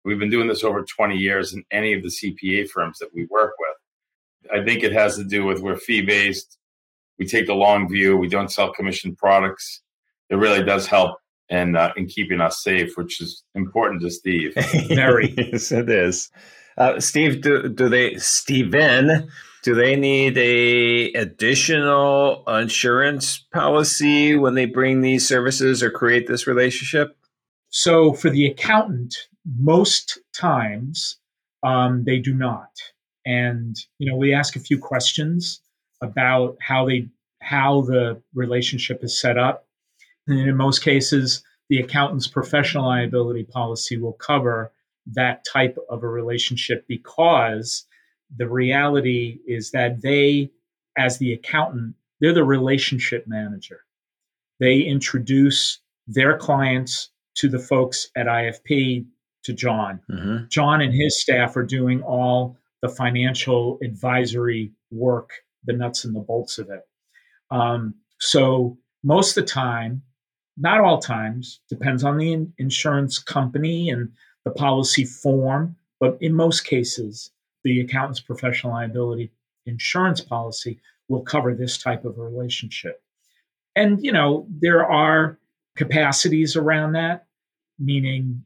We've 0.05 0.19
been 0.19 0.31
doing 0.31 0.49
this 0.49 0.65
over 0.65 0.83
20 0.83 1.17
years 1.17 1.53
in 1.53 1.63
any 1.71 1.93
of 1.93 2.03
the 2.03 2.09
CPA 2.09 2.69
firms 2.71 2.99
that 2.99 3.15
we 3.15 3.27
work 3.31 3.53
with. 3.59 4.53
I 4.53 4.65
think 4.65 4.83
it 4.83 4.93
has 4.93 5.17
to 5.17 5.25
do 5.25 5.45
with 5.45 5.61
we're 5.61 5.77
fee 5.77 6.03
based. 6.03 6.59
We 7.19 7.27
take 7.27 7.47
the 7.47 7.55
long 7.55 7.89
view. 7.89 8.17
We 8.17 8.29
don't 8.29 8.51
sell 8.51 8.73
commission 8.73 9.15
products. 9.15 9.83
It 10.31 10.37
really 10.37 10.65
does 10.65 10.87
help 10.87 11.20
in, 11.51 11.77
uh, 11.77 11.93
in 11.97 12.07
keeping 12.07 12.41
us 12.41 12.63
safe, 12.63 12.97
which 12.97 13.21
is 13.21 13.43
important 13.55 14.01
to 14.03 14.11
Steve. 14.11 14.55
Very. 14.89 15.35
yes, 15.37 15.73
it 15.73 15.91
is. 15.91 16.31
Uh, 16.79 16.99
Steve, 17.01 17.43
do, 17.43 17.69
do 17.69 17.89
they, 17.89 18.17
Steven, 18.17 19.29
do 19.63 19.75
they 19.75 19.97
need 19.97 20.39
a 20.39 21.13
additional 21.13 22.45
insurance 22.49 23.39
policy 23.53 24.37
when 24.37 24.55
they 24.55 24.67
bring 24.67 25.01
these 25.01 25.27
services 25.27 25.83
or 25.83 25.91
create 25.91 26.27
this 26.27 26.47
relationship? 26.47 27.17
So 27.69 28.15
for 28.15 28.31
the 28.31 28.47
accountant, 28.47 29.15
most 29.59 30.19
times 30.35 31.19
um, 31.63 32.05
they 32.05 32.19
do 32.19 32.35
not. 32.35 32.71
And 33.27 33.77
you 33.99 34.11
know, 34.11 34.17
we 34.17 34.33
ask 34.33 34.57
a 34.57 34.61
few 34.61 34.79
questions 34.79 35.61
about 36.01 36.57
how 36.61 36.87
they 36.87 37.09
how 37.43 37.83
the 37.83 38.21
relationship 38.35 39.03
is 39.03 39.21
set 39.21 39.39
up. 39.39 39.67
And 40.27 40.39
in 40.39 40.57
most 40.57 40.83
cases, 40.83 41.43
the 41.69 41.79
accountant's 41.79 42.27
professional 42.27 42.87
liability 42.87 43.45
policy 43.45 43.97
will 43.97 44.13
cover 44.15 44.73
that 45.07 45.45
type 45.51 45.77
of 45.89 46.03
a 46.03 46.09
relationship 46.09 46.85
because 46.89 47.87
the 48.37 48.49
reality 48.49 49.39
is 49.47 49.71
that 49.73 50.03
they, 50.03 50.51
as 50.97 51.19
the 51.19 51.33
accountant, 51.33 51.95
they're 52.21 52.35
the 52.35 52.45
relationship 52.45 53.25
manager. 53.27 53.81
They 54.59 54.81
introduce 54.81 55.79
their 56.07 56.37
clients 56.37 57.11
to 57.37 57.49
the 57.49 57.59
folks 57.59 58.11
at 58.17 58.27
IFP, 58.27 59.07
to 59.45 59.53
John. 59.53 60.01
Mm-hmm. 60.11 60.45
John 60.49 60.81
and 60.81 60.93
his 60.93 61.21
staff 61.21 61.57
are 61.57 61.65
doing 61.65 62.03
all 62.03 62.57
the 62.83 62.89
financial 62.89 63.79
advisory 63.83 64.73
work, 64.91 65.31
the 65.65 65.73
nuts 65.73 66.05
and 66.05 66.15
the 66.15 66.21
bolts 66.21 66.59
of 66.59 66.69
it. 66.71 66.83
Um, 67.51 67.95
so 68.19 68.79
most 69.03 69.37
of 69.37 69.45
the 69.45 69.51
time, 69.51 70.03
not 70.57 70.81
all 70.81 70.99
times, 70.99 71.61
depends 71.69 72.05
on 72.05 72.19
the 72.19 72.33
in- 72.33 72.53
insurance 72.59 73.19
company 73.19 73.91
and 73.91 74.11
the 74.45 74.51
policy 74.51 75.05
form, 75.05 75.77
but 75.99 76.19
in 76.21 76.35
most 76.35 76.65
cases, 76.65 77.31
the 77.65 77.81
accountant's 77.81 78.21
professional 78.21 78.73
liability 78.73 79.31
insurance 79.67 80.21
policy 80.21 80.81
will 81.09 81.23
cover 81.23 81.55
this 81.55 81.79
type 81.79 82.05
of 82.05 82.19
a 82.19 82.23
relationship. 82.23 83.03
And, 83.77 84.03
you 84.03 84.13
know, 84.13 84.47
there 84.49 84.85
are 84.85 85.39
capacities 85.77 86.57
around 86.57 86.93
that, 86.93 87.27
meaning 87.79 88.45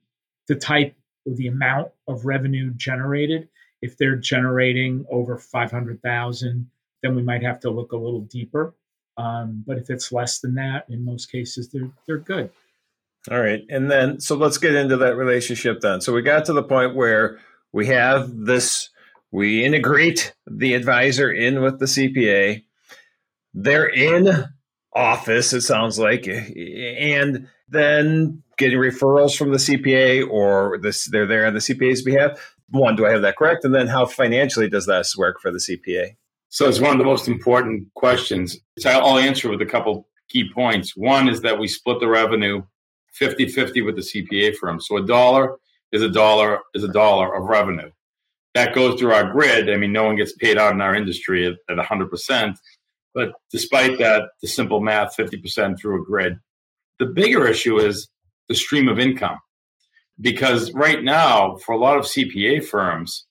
the 0.49 0.55
type 0.55 0.95
or 1.27 1.35
the 1.35 1.49
amount 1.49 1.89
of 2.09 2.27
revenue 2.27 2.71
generated. 2.75 3.49
If 3.83 3.97
they're 3.97 4.17
generating 4.17 5.05
over 5.11 5.39
500,000, 5.39 6.71
then 7.03 7.15
we 7.15 7.23
might 7.23 7.43
have 7.43 7.61
to 7.61 7.71
look 7.71 7.93
a 7.93 7.97
little 7.97 8.23
deeper. 8.23 8.75
Um, 9.17 9.63
but 9.67 9.79
if 9.79 9.91
it's 9.91 10.13
less 10.13 10.41
than 10.41 10.55
that, 10.55 10.87
in 10.89 11.05
most 11.05 11.31
cases, 11.31 11.71
they're, 11.71 11.91
they're 12.07 12.19
good. 12.19 12.51
All 13.31 13.41
right. 13.41 13.63
And 13.71 13.91
then, 13.91 14.21
so 14.21 14.37
let's 14.37 14.59
get 14.59 14.75
into 14.75 14.97
that 14.99 15.17
relationship 15.17 15.81
then. 15.81 16.01
So 16.01 16.13
we 16.13 16.23
got 16.23 16.45
to 16.47 16.53
the 16.53 16.63
point 16.63 16.95
where 16.95 17.39
we 17.73 17.87
have 17.87 18.31
this 18.37 18.91
we 19.35 19.65
integrate 19.65 20.33
the 20.47 20.75
advisor 20.75 21.29
in 21.29 21.61
with 21.61 21.81
the 21.81 21.87
CPA. 21.87 22.63
They're 23.53 23.89
in 23.89 24.45
office, 24.95 25.53
it 25.53 25.63
sounds 25.63 25.99
like, 25.99 26.29
and 26.29 27.49
then 27.69 28.45
getting 28.59 28.79
referrals 28.79 29.37
from 29.37 29.51
the 29.51 29.59
CPA 29.59 30.31
or 30.31 30.79
this, 30.81 31.11
they're 31.11 31.27
there 31.27 31.49
on 31.49 31.55
the 31.55 31.59
CPA's 31.59 32.03
behalf. 32.03 32.55
One, 32.69 32.95
do 32.95 33.07
I 33.07 33.11
have 33.11 33.23
that 33.23 33.37
correct? 33.37 33.65
And 33.65 33.75
then 33.75 33.89
how 33.89 34.07
financially 34.07 34.69
does 34.69 34.87
that 34.87 35.05
work 35.19 35.41
for 35.41 35.51
the 35.51 35.59
CPA? 35.59 36.15
So 36.55 36.69
it's 36.69 36.79
one 36.79 36.93
of 36.93 36.99
the 36.99 37.05
most 37.05 37.27
important 37.27 37.93
questions. 37.95 38.57
So 38.79 38.89
I'll 38.89 39.19
answer 39.19 39.51
with 39.51 39.61
a 39.61 39.67
couple 39.67 40.07
key 40.29 40.49
points. 40.55 40.97
One 40.97 41.29
is 41.29 41.41
that 41.41 41.59
we 41.59 41.67
split 41.67 41.99
the 41.99 42.07
revenue 42.07 42.63
50 43.15 43.49
50 43.49 43.83
with 43.83 43.97
the 43.97 44.03
CPA 44.03 44.55
firm. 44.55 44.81
So 44.81 44.97
a 44.97 45.05
dollar 45.05 45.57
is 45.91 46.01
a 46.01 46.09
dollar 46.09 46.61
is 46.73 46.85
a 46.85 46.93
dollar 46.93 47.35
of 47.35 47.49
revenue 47.49 47.91
that 48.55 48.73
goes 48.73 49.01
through 49.01 49.15
our 49.15 49.33
grid. 49.33 49.69
I 49.69 49.77
mean, 49.77 49.91
no 49.91 50.05
one 50.05 50.15
gets 50.15 50.33
paid 50.33 50.57
out 50.57 50.73
in 50.73 50.81
our 50.81 50.95
industry 50.95 51.45
at, 51.45 51.55
at 51.69 51.85
100%. 51.85 52.55
But 53.15 53.33
despite 53.51 53.99
that, 53.99 54.29
the 54.41 54.47
simple 54.47 54.81
math, 54.81 55.17
50% 55.17 55.77
through 55.81 56.03
a 56.03 56.05
grid. 56.05 56.39
The 57.01 57.07
bigger 57.07 57.49
issue 57.49 57.81
is 57.81 58.09
the 58.49 58.55
stream 58.55 58.87
of 58.87 59.01
income. 59.01 59.41
Because 60.21 60.73
right 60.73 61.03
now, 61.03 61.57
for 61.57 61.73
a 61.73 61.79
lot 61.79 61.99
of 61.99 62.05
CPA 62.05 62.65
firms, 62.65 63.27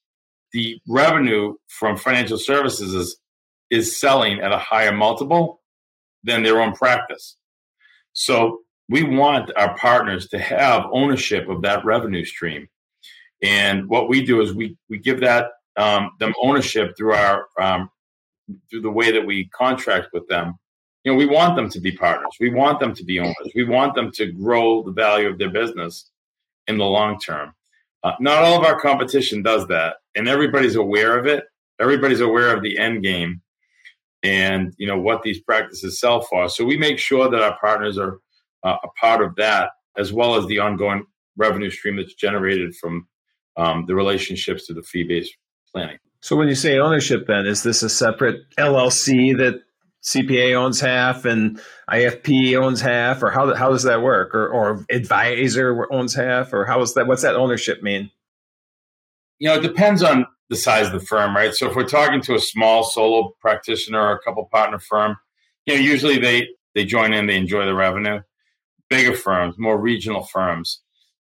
the 0.53 0.79
revenue 0.87 1.55
from 1.67 1.97
financial 1.97 2.37
services 2.37 2.93
is, 2.93 3.17
is 3.69 3.99
selling 3.99 4.39
at 4.39 4.51
a 4.51 4.57
higher 4.57 4.91
multiple 4.91 5.61
than 6.23 6.43
their 6.43 6.61
own 6.61 6.73
practice. 6.73 7.37
So 8.13 8.59
we 8.89 9.03
want 9.03 9.51
our 9.57 9.75
partners 9.77 10.27
to 10.29 10.39
have 10.39 10.85
ownership 10.91 11.49
of 11.49 11.61
that 11.63 11.83
revenue 11.83 12.23
stream. 12.23 12.67
And 13.41 13.89
what 13.89 14.07
we 14.07 14.25
do 14.25 14.41
is 14.41 14.53
we 14.53 14.77
we 14.89 14.99
give 14.99 15.19
that 15.19 15.47
um, 15.75 16.11
them 16.19 16.33
ownership 16.41 16.95
through 16.95 17.13
our 17.13 17.47
um, 17.59 17.89
through 18.69 18.81
the 18.81 18.91
way 18.91 19.11
that 19.11 19.25
we 19.25 19.49
contract 19.49 20.09
with 20.13 20.27
them. 20.27 20.53
You 21.03 21.11
know, 21.11 21.17
we 21.17 21.25
want 21.25 21.57
them 21.57 21.69
to 21.69 21.81
be 21.81 21.91
partners. 21.91 22.31
We 22.39 22.49
want 22.49 22.79
them 22.79 22.95
to 22.95 23.03
be 23.03 23.19
owners. 23.19 23.51
We 23.53 23.65
want 23.65 23.95
them 23.95 24.11
to 24.13 24.31
grow 24.31 24.83
the 24.83 24.93
value 24.93 25.27
of 25.27 25.37
their 25.37 25.49
business 25.49 26.09
in 26.67 26.77
the 26.77 26.85
long 26.85 27.19
term. 27.19 27.53
Uh, 28.03 28.13
not 28.19 28.43
all 28.43 28.59
of 28.59 28.65
our 28.65 28.79
competition 28.79 29.41
does 29.41 29.67
that, 29.67 29.95
and 30.15 30.27
everybody's 30.27 30.75
aware 30.75 31.17
of 31.17 31.25
it. 31.25 31.45
Everybody's 31.79 32.19
aware 32.19 32.55
of 32.55 32.61
the 32.61 32.77
end 32.77 33.03
game, 33.03 33.41
and 34.21 34.73
you 34.77 34.87
know 34.87 34.99
what 34.99 35.23
these 35.23 35.41
practices 35.41 35.99
sell 35.99 36.21
for. 36.21 36.49
So 36.49 36.65
we 36.65 36.77
make 36.77 36.99
sure 36.99 37.29
that 37.29 37.41
our 37.41 37.57
partners 37.59 37.97
are 37.97 38.19
uh, 38.63 38.75
a 38.83 38.87
part 38.99 39.23
of 39.23 39.35
that, 39.35 39.71
as 39.97 40.11
well 40.11 40.35
as 40.35 40.45
the 40.47 40.59
ongoing 40.59 41.05
revenue 41.37 41.69
stream 41.69 41.97
that's 41.97 42.13
generated 42.13 42.75
from 42.75 43.07
um, 43.57 43.85
the 43.87 43.95
relationships 43.95 44.67
to 44.67 44.73
the 44.73 44.83
fee 44.83 45.03
based 45.03 45.35
planning. 45.71 45.97
So 46.21 46.35
when 46.35 46.47
you 46.47 46.55
say 46.55 46.79
ownership, 46.79 47.27
then 47.27 47.45
is 47.45 47.63
this 47.63 47.83
a 47.83 47.89
separate 47.89 48.41
LLC 48.57 49.37
that 49.37 49.61
CPA 50.03 50.53
owns 50.55 50.79
half 50.79 51.25
and 51.25 51.59
IFP 51.89 52.55
owns 52.61 52.81
half, 52.81 53.23
or 53.23 53.31
how 53.31 53.53
how 53.55 53.69
does 53.69 53.83
that 53.83 54.01
work? 54.01 54.35
Or 54.35 54.47
or 54.47 54.85
advisor 54.89 55.87
owns 55.91 56.13
half, 56.13 56.53
or 56.53 56.65
how 56.65 56.81
is 56.81 56.93
that? 56.93 57.07
What's 57.07 57.21
that 57.21 57.35
ownership 57.35 57.81
mean? 57.81 58.11
You 59.39 59.49
know, 59.49 59.55
it 59.55 59.61
depends 59.61 60.03
on 60.03 60.25
the 60.49 60.55
size 60.55 60.87
of 60.87 60.93
the 60.93 60.99
firm, 60.99 61.35
right? 61.35 61.53
So 61.53 61.69
if 61.69 61.75
we're 61.75 61.87
talking 61.87 62.21
to 62.21 62.35
a 62.35 62.39
small 62.39 62.83
solo 62.83 63.33
practitioner 63.39 63.99
or 63.99 64.13
a 64.13 64.19
couple 64.19 64.45
partner 64.45 64.79
firm, 64.79 65.17
you 65.65 65.75
know, 65.75 65.81
usually 65.81 66.19
they 66.19 66.49
they 66.75 66.85
join 66.85 67.13
in, 67.13 67.27
they 67.27 67.37
enjoy 67.37 67.65
the 67.65 67.75
revenue. 67.75 68.21
Bigger 68.89 69.15
firms, 69.15 69.55
more 69.57 69.79
regional 69.79 70.23
firms, 70.23 70.81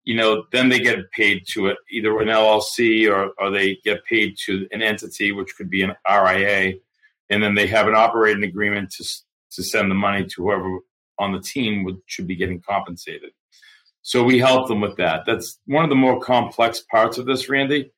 you 0.09 0.15
know, 0.15 0.45
then 0.53 0.71
they 0.71 0.79
get 0.79 1.11
paid 1.11 1.47
to 1.49 1.67
it, 1.67 1.77
either 1.91 2.19
an 2.19 2.29
LLC 2.29 3.13
or, 3.13 3.31
or 3.39 3.51
they 3.51 3.77
get 3.85 4.07
paid 4.07 4.39
to 4.47 4.67
an 4.73 4.81
entity, 4.81 5.33
which 5.33 5.55
could 5.55 5.69
be 5.69 5.83
an 5.83 5.95
RIA, 6.09 6.77
and 7.31 7.43
then 7.43 7.55
they 7.55 7.67
have 7.67 7.89
an 7.89 7.95
operating 7.95 8.45
agreement 8.45 8.91
to 8.93 9.05
to 9.53 9.63
send 9.63 9.91
the 9.91 9.95
money 9.95 10.27
to 10.27 10.43
whoever 10.43 10.79
on 11.19 11.33
the 11.33 11.41
team 11.41 11.85
would, 11.85 12.01
should 12.07 12.27
be 12.27 12.37
getting 12.37 12.61
compensated. 12.61 13.31
So 14.03 14.23
we 14.23 14.39
help 14.39 14.69
them 14.69 14.81
with 14.81 14.97
that. 14.97 15.25
That's 15.27 15.59
one 15.67 15.85
of 15.85 15.91
the 15.91 15.97
more 15.97 16.21
complex 16.21 16.83
parts 16.91 17.19
of 17.19 17.27
this, 17.27 17.49
Randy, 17.49 17.91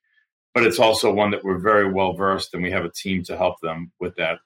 but 0.55 0.65
it's 0.65 0.79
also 0.79 1.13
one 1.13 1.31
that 1.33 1.45
we're 1.45 1.59
very 1.59 1.93
well 1.93 2.15
versed 2.15 2.55
and 2.55 2.63
we 2.63 2.71
have 2.71 2.85
a 2.85 2.91
team 2.91 3.23
to 3.25 3.37
help 3.37 3.61
them 3.61 3.93
with 4.01 4.15
that 4.17 4.39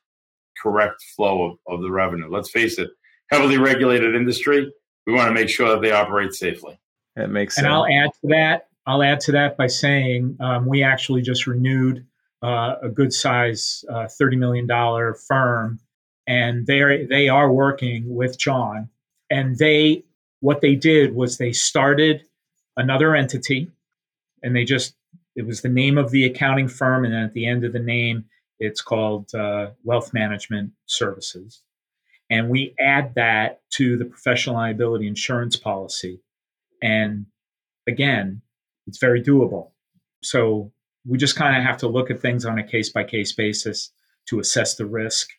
correct 0.60 1.02
flow 1.14 1.44
of, 1.44 1.58
of 1.66 1.82
the 1.82 1.90
revenue. 1.90 2.28
Let's 2.28 2.50
face 2.50 2.78
it, 2.78 2.90
heavily 3.30 3.58
regulated 3.58 4.14
industry, 4.14 4.72
we 5.06 5.12
want 5.12 5.28
to 5.28 5.34
make 5.34 5.48
sure 5.48 5.70
that 5.70 5.82
they 5.82 5.92
operate 5.92 6.32
safely. 6.32 6.78
That 7.16 7.30
makes 7.30 7.54
sense. 7.54 7.66
And 7.66 7.72
I'll 7.72 7.86
add 7.86 8.10
to 8.22 8.28
that. 8.28 8.68
I'll 8.86 9.02
add 9.02 9.20
to 9.20 9.32
that 9.32 9.56
by 9.56 9.66
saying 9.66 10.36
um, 10.40 10.66
we 10.66 10.82
actually 10.82 11.22
just 11.22 11.46
renewed 11.46 12.04
uh, 12.44 12.76
a 12.82 12.88
good 12.90 13.12
size 13.12 13.84
uh, 13.88 14.06
$30 14.20 14.36
million 14.36 15.14
firm 15.26 15.80
and 16.26 16.66
they 16.66 17.06
they 17.08 17.28
are 17.28 17.50
working 17.52 18.14
with 18.14 18.38
John. 18.38 18.88
And 19.30 19.58
they 19.58 20.04
what 20.40 20.60
they 20.60 20.74
did 20.74 21.14
was 21.14 21.38
they 21.38 21.52
started 21.52 22.26
another 22.76 23.14
entity 23.14 23.70
and 24.42 24.54
they 24.54 24.64
just 24.64 24.94
it 25.36 25.46
was 25.46 25.62
the 25.62 25.68
name 25.68 25.98
of 25.98 26.10
the 26.10 26.24
accounting 26.24 26.68
firm 26.68 27.04
and 27.04 27.14
then 27.14 27.24
at 27.24 27.32
the 27.32 27.46
end 27.46 27.64
of 27.64 27.72
the 27.72 27.78
name 27.78 28.26
it's 28.60 28.80
called 28.80 29.34
uh, 29.34 29.70
wealth 29.82 30.14
management 30.14 30.72
services. 30.86 31.62
And 32.30 32.48
we 32.48 32.74
add 32.80 33.14
that 33.16 33.60
to 33.72 33.96
the 33.96 34.04
professional 34.04 34.56
liability 34.56 35.06
insurance 35.06 35.56
policy. 35.56 36.20
And 36.82 37.26
again 37.86 38.42
it's 38.86 38.98
very 38.98 39.22
doable. 39.22 39.70
So 40.22 40.72
we 41.06 41.18
just 41.18 41.36
kind 41.36 41.56
of 41.56 41.62
have 41.62 41.78
to 41.78 41.88
look 41.88 42.10
at 42.10 42.20
things 42.20 42.44
on 42.44 42.58
a 42.58 42.66
case 42.66 42.90
by 42.90 43.04
case 43.04 43.32
basis 43.32 43.90
to 44.26 44.40
assess 44.40 44.76
the 44.76 44.86
risk 44.86 45.30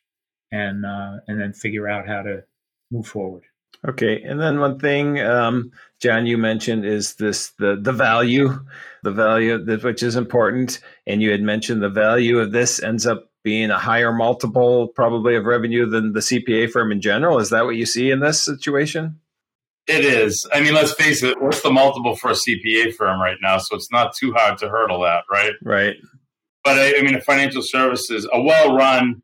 and 0.51 0.86
uh, 0.86 1.17
and 1.27 1.39
then 1.39 1.53
figure 1.53 1.88
out 1.88 2.07
how 2.07 2.22
to 2.22 2.43
move 2.91 3.07
forward. 3.07 3.43
Okay, 3.88 4.22
and 4.24 4.39
then 4.39 4.60
one 4.60 4.79
thing, 4.79 5.19
um, 5.19 5.72
John, 6.01 6.25
you 6.25 6.38
mentioned 6.38 6.86
is 6.86 7.15
this 7.15 7.50
the 7.60 7.77
the 7.79 7.91
value, 7.91 8.60
the 9.03 9.12
value 9.12 9.63
that 9.63 9.84
which 9.84 10.01
is 10.01 10.15
important, 10.15 10.79
and 11.05 11.22
you 11.22 11.31
had 11.31 11.41
mentioned 11.41 11.81
the 11.81 11.89
value 11.89 12.39
of 12.39 12.51
this 12.51 12.81
ends 12.81 13.05
up 13.05 13.29
being 13.43 13.69
a 13.69 13.77
higher 13.77 14.12
multiple 14.12 14.88
probably 14.88 15.36
of 15.36 15.45
revenue 15.45 15.86
than 15.86 16.13
the 16.13 16.19
CPA 16.19 16.72
firm 16.72 16.91
in 16.91 17.00
general. 17.00 17.39
Is 17.39 17.51
that 17.51 17.65
what 17.65 17.75
you 17.75 17.86
see 17.86 18.10
in 18.10 18.19
this 18.19 18.41
situation? 18.41 19.19
It 19.88 20.04
is. 20.04 20.48
I 20.51 20.62
mean, 20.62 20.74
let's 20.74 20.94
face 20.94 21.22
it. 21.22 21.39
What's 21.42 21.62
the 21.62 21.72
multiple 21.72 22.15
for 22.15 22.32
a 22.32 22.34
CPA 22.34 22.96
firm 22.96 23.22
right 23.22 23.38
now? 23.42 23.60
So 23.60 23.75
it's 23.75 23.92
not 23.92 24.15
too 24.15 24.34
hard 24.34 24.58
to 24.60 24.70
hurdle 24.70 25.01
that, 25.01 25.25
right? 25.32 25.54
Right. 25.63 25.98
But 26.63 26.80
I, 26.80 26.98
I 26.98 27.01
mean, 27.04 27.15
a 27.15 27.22
financial 27.22 27.62
services, 27.62 28.27
a 28.34 28.42
well-run 28.42 29.22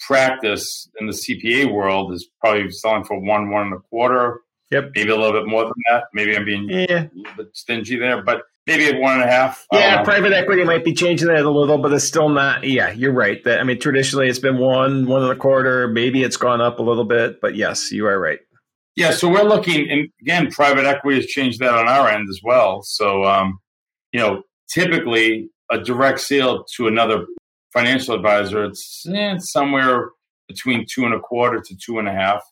practice 0.00 0.88
in 1.00 1.06
the 1.06 1.12
CPA 1.12 1.72
world 1.72 2.12
is 2.12 2.28
probably 2.40 2.70
selling 2.70 3.04
for 3.04 3.18
one, 3.18 3.50
one 3.50 3.66
and 3.66 3.74
a 3.74 3.78
quarter. 3.90 4.40
Yep. 4.70 4.92
Maybe 4.94 5.10
a 5.10 5.16
little 5.16 5.32
bit 5.32 5.48
more 5.48 5.64
than 5.64 5.74
that. 5.90 6.04
Maybe 6.12 6.36
I'm 6.36 6.44
being 6.44 6.68
yeah. 6.68 7.04
a 7.04 7.10
little 7.14 7.36
bit 7.36 7.56
stingy 7.56 7.96
there, 7.96 8.22
but 8.22 8.42
maybe 8.66 8.86
at 8.86 9.00
one 9.00 9.14
and 9.14 9.22
a 9.22 9.26
half. 9.26 9.66
Yeah, 9.72 10.02
private 10.02 10.32
equity 10.32 10.64
might 10.64 10.84
be 10.84 10.92
changing 10.92 11.28
that 11.28 11.44
a 11.44 11.50
little, 11.50 11.78
but 11.78 11.92
it's 11.92 12.04
still 12.04 12.28
not. 12.28 12.64
Yeah, 12.64 12.90
you're 12.90 13.12
right. 13.12 13.42
That 13.44 13.60
I 13.60 13.62
mean, 13.62 13.78
traditionally 13.78 14.28
it's 14.28 14.40
been 14.40 14.58
one, 14.58 15.06
one 15.06 15.22
and 15.22 15.30
a 15.30 15.36
quarter. 15.36 15.86
Maybe 15.88 16.24
it's 16.24 16.36
gone 16.36 16.60
up 16.60 16.80
a 16.80 16.82
little 16.82 17.04
bit, 17.04 17.40
but 17.40 17.54
yes, 17.54 17.92
you 17.92 18.06
are 18.06 18.18
right. 18.18 18.40
Yeah, 18.96 19.10
so 19.10 19.28
we're 19.28 19.42
looking, 19.42 19.90
and 19.90 20.08
again, 20.22 20.50
private 20.50 20.86
equity 20.86 21.18
has 21.18 21.26
changed 21.26 21.60
that 21.60 21.74
on 21.74 21.86
our 21.86 22.08
end 22.08 22.28
as 22.30 22.40
well. 22.42 22.82
So, 22.82 23.24
um, 23.24 23.58
you 24.12 24.20
know, 24.20 24.42
typically 24.72 25.50
a 25.70 25.78
direct 25.78 26.20
sale 26.20 26.64
to 26.76 26.88
another 26.88 27.26
financial 27.74 28.14
advisor, 28.14 28.64
it's, 28.64 29.06
eh, 29.12 29.36
somewhere 29.38 30.10
between 30.48 30.86
two 30.90 31.04
and 31.04 31.12
a 31.12 31.20
quarter 31.20 31.60
to 31.60 31.76
two 31.76 31.98
and 31.98 32.08
a 32.08 32.12
half. 32.12 32.42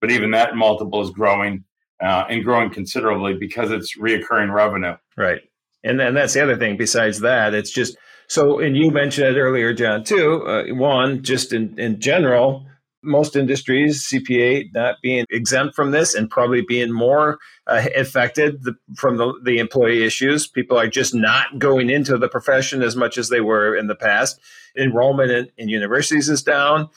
But 0.00 0.10
even 0.10 0.32
that 0.32 0.56
multiple 0.56 1.00
is 1.02 1.10
growing 1.10 1.64
uh, 2.02 2.24
and 2.28 2.44
growing 2.44 2.70
considerably 2.70 3.34
because 3.34 3.70
it's 3.70 3.96
reoccurring 3.96 4.52
revenue. 4.52 4.96
Right. 5.16 5.40
And 5.84 6.00
then 6.00 6.14
that's 6.14 6.34
the 6.34 6.42
other 6.42 6.56
thing. 6.56 6.76
Besides 6.76 7.20
that, 7.20 7.54
it's 7.54 7.70
just 7.70 7.96
so, 8.28 8.58
and 8.58 8.76
you 8.76 8.90
mentioned 8.90 9.28
it 9.28 9.38
earlier, 9.38 9.72
John, 9.72 10.02
too. 10.02 10.44
Uh, 10.46 10.74
one, 10.74 11.22
just 11.22 11.52
in, 11.52 11.78
in 11.78 12.00
general, 12.00 12.66
most 13.06 13.36
industries, 13.36 14.04
CPA 14.04 14.72
not 14.74 14.96
being 15.02 15.24
exempt 15.30 15.74
from 15.74 15.92
this 15.92 16.14
and 16.14 16.28
probably 16.28 16.62
being 16.62 16.92
more 16.92 17.38
uh, 17.66 17.86
affected 17.96 18.62
the, 18.64 18.74
from 18.96 19.16
the, 19.16 19.32
the 19.44 19.58
employee 19.58 20.04
issues. 20.04 20.46
People 20.46 20.78
are 20.78 20.88
just 20.88 21.14
not 21.14 21.58
going 21.58 21.90
into 21.90 22.18
the 22.18 22.28
profession 22.28 22.82
as 22.82 22.96
much 22.96 23.16
as 23.16 23.28
they 23.28 23.40
were 23.40 23.74
in 23.76 23.86
the 23.86 23.94
past. 23.94 24.40
Enrollment 24.76 25.30
in, 25.30 25.48
in 25.56 25.68
universities 25.68 26.28
is 26.28 26.42
down. 26.42 26.88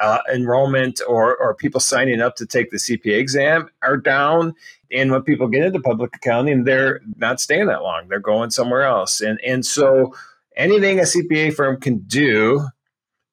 Uh, 0.00 0.18
enrollment 0.32 1.00
or, 1.06 1.36
or 1.36 1.54
people 1.54 1.78
signing 1.78 2.20
up 2.20 2.34
to 2.34 2.46
take 2.46 2.70
the 2.70 2.78
CPA 2.78 3.18
exam 3.18 3.68
are 3.82 3.98
down. 3.98 4.54
And 4.90 5.10
when 5.12 5.22
people 5.22 5.48
get 5.48 5.64
into 5.64 5.80
public 5.80 6.16
accounting, 6.16 6.64
they're 6.64 7.00
not 7.16 7.40
staying 7.40 7.66
that 7.66 7.82
long. 7.82 8.08
They're 8.08 8.18
going 8.18 8.50
somewhere 8.50 8.82
else. 8.82 9.20
And, 9.20 9.38
and 9.46 9.64
so 9.64 10.14
anything 10.56 10.98
a 10.98 11.02
CPA 11.02 11.54
firm 11.54 11.80
can 11.80 11.98
do 11.98 12.66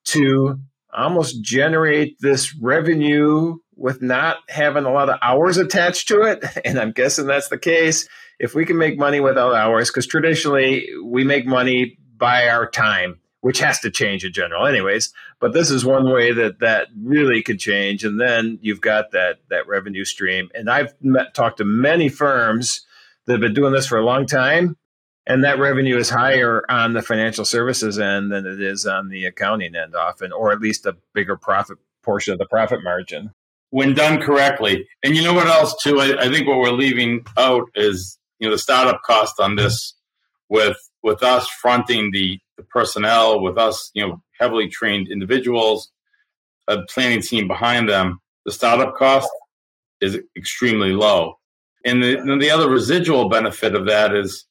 to 0.05 0.59
almost 0.93 1.41
generate 1.41 2.17
this 2.19 2.55
revenue 2.55 3.57
with 3.75 4.01
not 4.01 4.37
having 4.49 4.85
a 4.85 4.91
lot 4.91 5.09
of 5.09 5.17
hours 5.21 5.57
attached 5.57 6.07
to 6.09 6.21
it. 6.21 6.43
And 6.65 6.77
I'm 6.79 6.91
guessing 6.91 7.25
that's 7.25 7.49
the 7.49 7.57
case. 7.57 8.07
If 8.39 8.53
we 8.55 8.65
can 8.65 8.77
make 8.77 8.97
money 8.97 9.19
without 9.19 9.53
hours, 9.53 9.89
because 9.89 10.07
traditionally 10.07 10.87
we 11.03 11.23
make 11.23 11.45
money 11.45 11.97
by 12.17 12.47
our 12.49 12.69
time, 12.69 13.19
which 13.41 13.59
has 13.59 13.79
to 13.79 13.91
change 13.91 14.23
in 14.23 14.33
general, 14.33 14.65
anyways. 14.65 15.13
But 15.39 15.53
this 15.53 15.71
is 15.71 15.85
one 15.85 16.09
way 16.11 16.33
that 16.33 16.59
that 16.59 16.87
really 17.01 17.41
could 17.41 17.59
change. 17.59 18.03
And 18.03 18.19
then 18.19 18.59
you've 18.61 18.81
got 18.81 19.11
that 19.11 19.37
that 19.49 19.67
revenue 19.67 20.05
stream. 20.05 20.49
And 20.53 20.69
I've 20.69 20.93
met, 21.01 21.33
talked 21.33 21.57
to 21.57 21.65
many 21.65 22.09
firms 22.09 22.85
that 23.25 23.33
have 23.33 23.41
been 23.41 23.53
doing 23.53 23.73
this 23.73 23.87
for 23.87 23.97
a 23.97 24.05
long 24.05 24.25
time 24.25 24.77
and 25.29 25.43
that 25.43 25.59
revenue 25.59 25.95
is 25.95 26.09
higher 26.09 26.65
on 26.69 26.93
the 26.93 27.01
financial 27.01 27.45
services 27.45 27.99
end 27.99 28.31
than 28.31 28.45
it 28.45 28.59
is 28.59 28.85
on 28.85 29.07
the 29.09 29.25
accounting 29.25 29.75
end 29.75 29.95
often 29.95 30.33
or 30.33 30.51
at 30.51 30.59
least 30.59 30.85
a 30.85 30.97
bigger 31.13 31.37
profit 31.37 31.77
portion 32.03 32.33
of 32.33 32.39
the 32.39 32.47
profit 32.47 32.83
margin. 32.83 33.31
When 33.69 33.93
done 33.93 34.19
correctly. 34.19 34.87
And 35.03 35.15
you 35.15 35.23
know 35.23 35.33
what 35.33 35.45
else 35.45 35.75
too? 35.83 35.99
I, 35.99 36.25
I, 36.25 36.29
think 36.29 36.47
what 36.47 36.57
we're 36.57 36.71
leaving 36.71 37.23
out 37.37 37.69
is 37.75 38.17
you 38.39 38.47
know 38.47 38.55
the 38.55 38.59
startup 38.59 39.03
cost 39.03 39.39
on 39.39 39.55
this 39.55 39.93
with 40.49 40.77
with 41.03 41.21
us 41.21 41.47
fronting 41.61 42.09
the, 42.11 42.39
the 42.57 42.63
personnel 42.63 43.39
with 43.41 43.57
us 43.57 43.91
you 43.93 44.05
know 44.05 44.21
heavily 44.39 44.67
trained 44.67 45.07
individuals 45.11 45.91
a 46.67 46.81
planning 46.83 47.21
team 47.21 47.47
behind 47.47 47.87
them 47.87 48.19
the 48.45 48.51
startup 48.51 48.95
cost 48.95 49.29
is 50.01 50.17
extremely 50.35 50.93
low. 50.93 51.35
And 51.85 52.03
the, 52.03 52.17
and 52.19 52.41
the 52.41 52.49
other 52.49 52.69
residual 52.69 53.29
benefit 53.29 53.75
of 53.75 53.85
that 53.85 54.15
is 54.15 54.45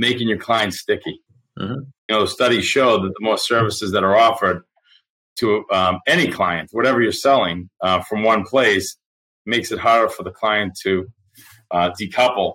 making 0.00 0.28
your 0.28 0.38
clients 0.38 0.80
sticky. 0.80 1.20
Mm-hmm. 1.58 1.82
You 2.08 2.16
know, 2.16 2.24
studies 2.24 2.64
show 2.64 3.00
that 3.02 3.08
the 3.08 3.24
more 3.24 3.36
services 3.36 3.92
that 3.92 4.02
are 4.02 4.16
offered 4.16 4.62
to 5.38 5.64
um, 5.70 6.00
any 6.08 6.26
client, 6.28 6.70
whatever 6.72 7.02
you're 7.02 7.12
selling 7.12 7.68
uh, 7.82 8.00
from 8.02 8.24
one 8.24 8.44
place, 8.44 8.96
makes 9.46 9.70
it 9.70 9.78
harder 9.78 10.08
for 10.08 10.22
the 10.22 10.30
client 10.30 10.76
to 10.82 11.06
uh, 11.70 11.90
decouple 12.00 12.54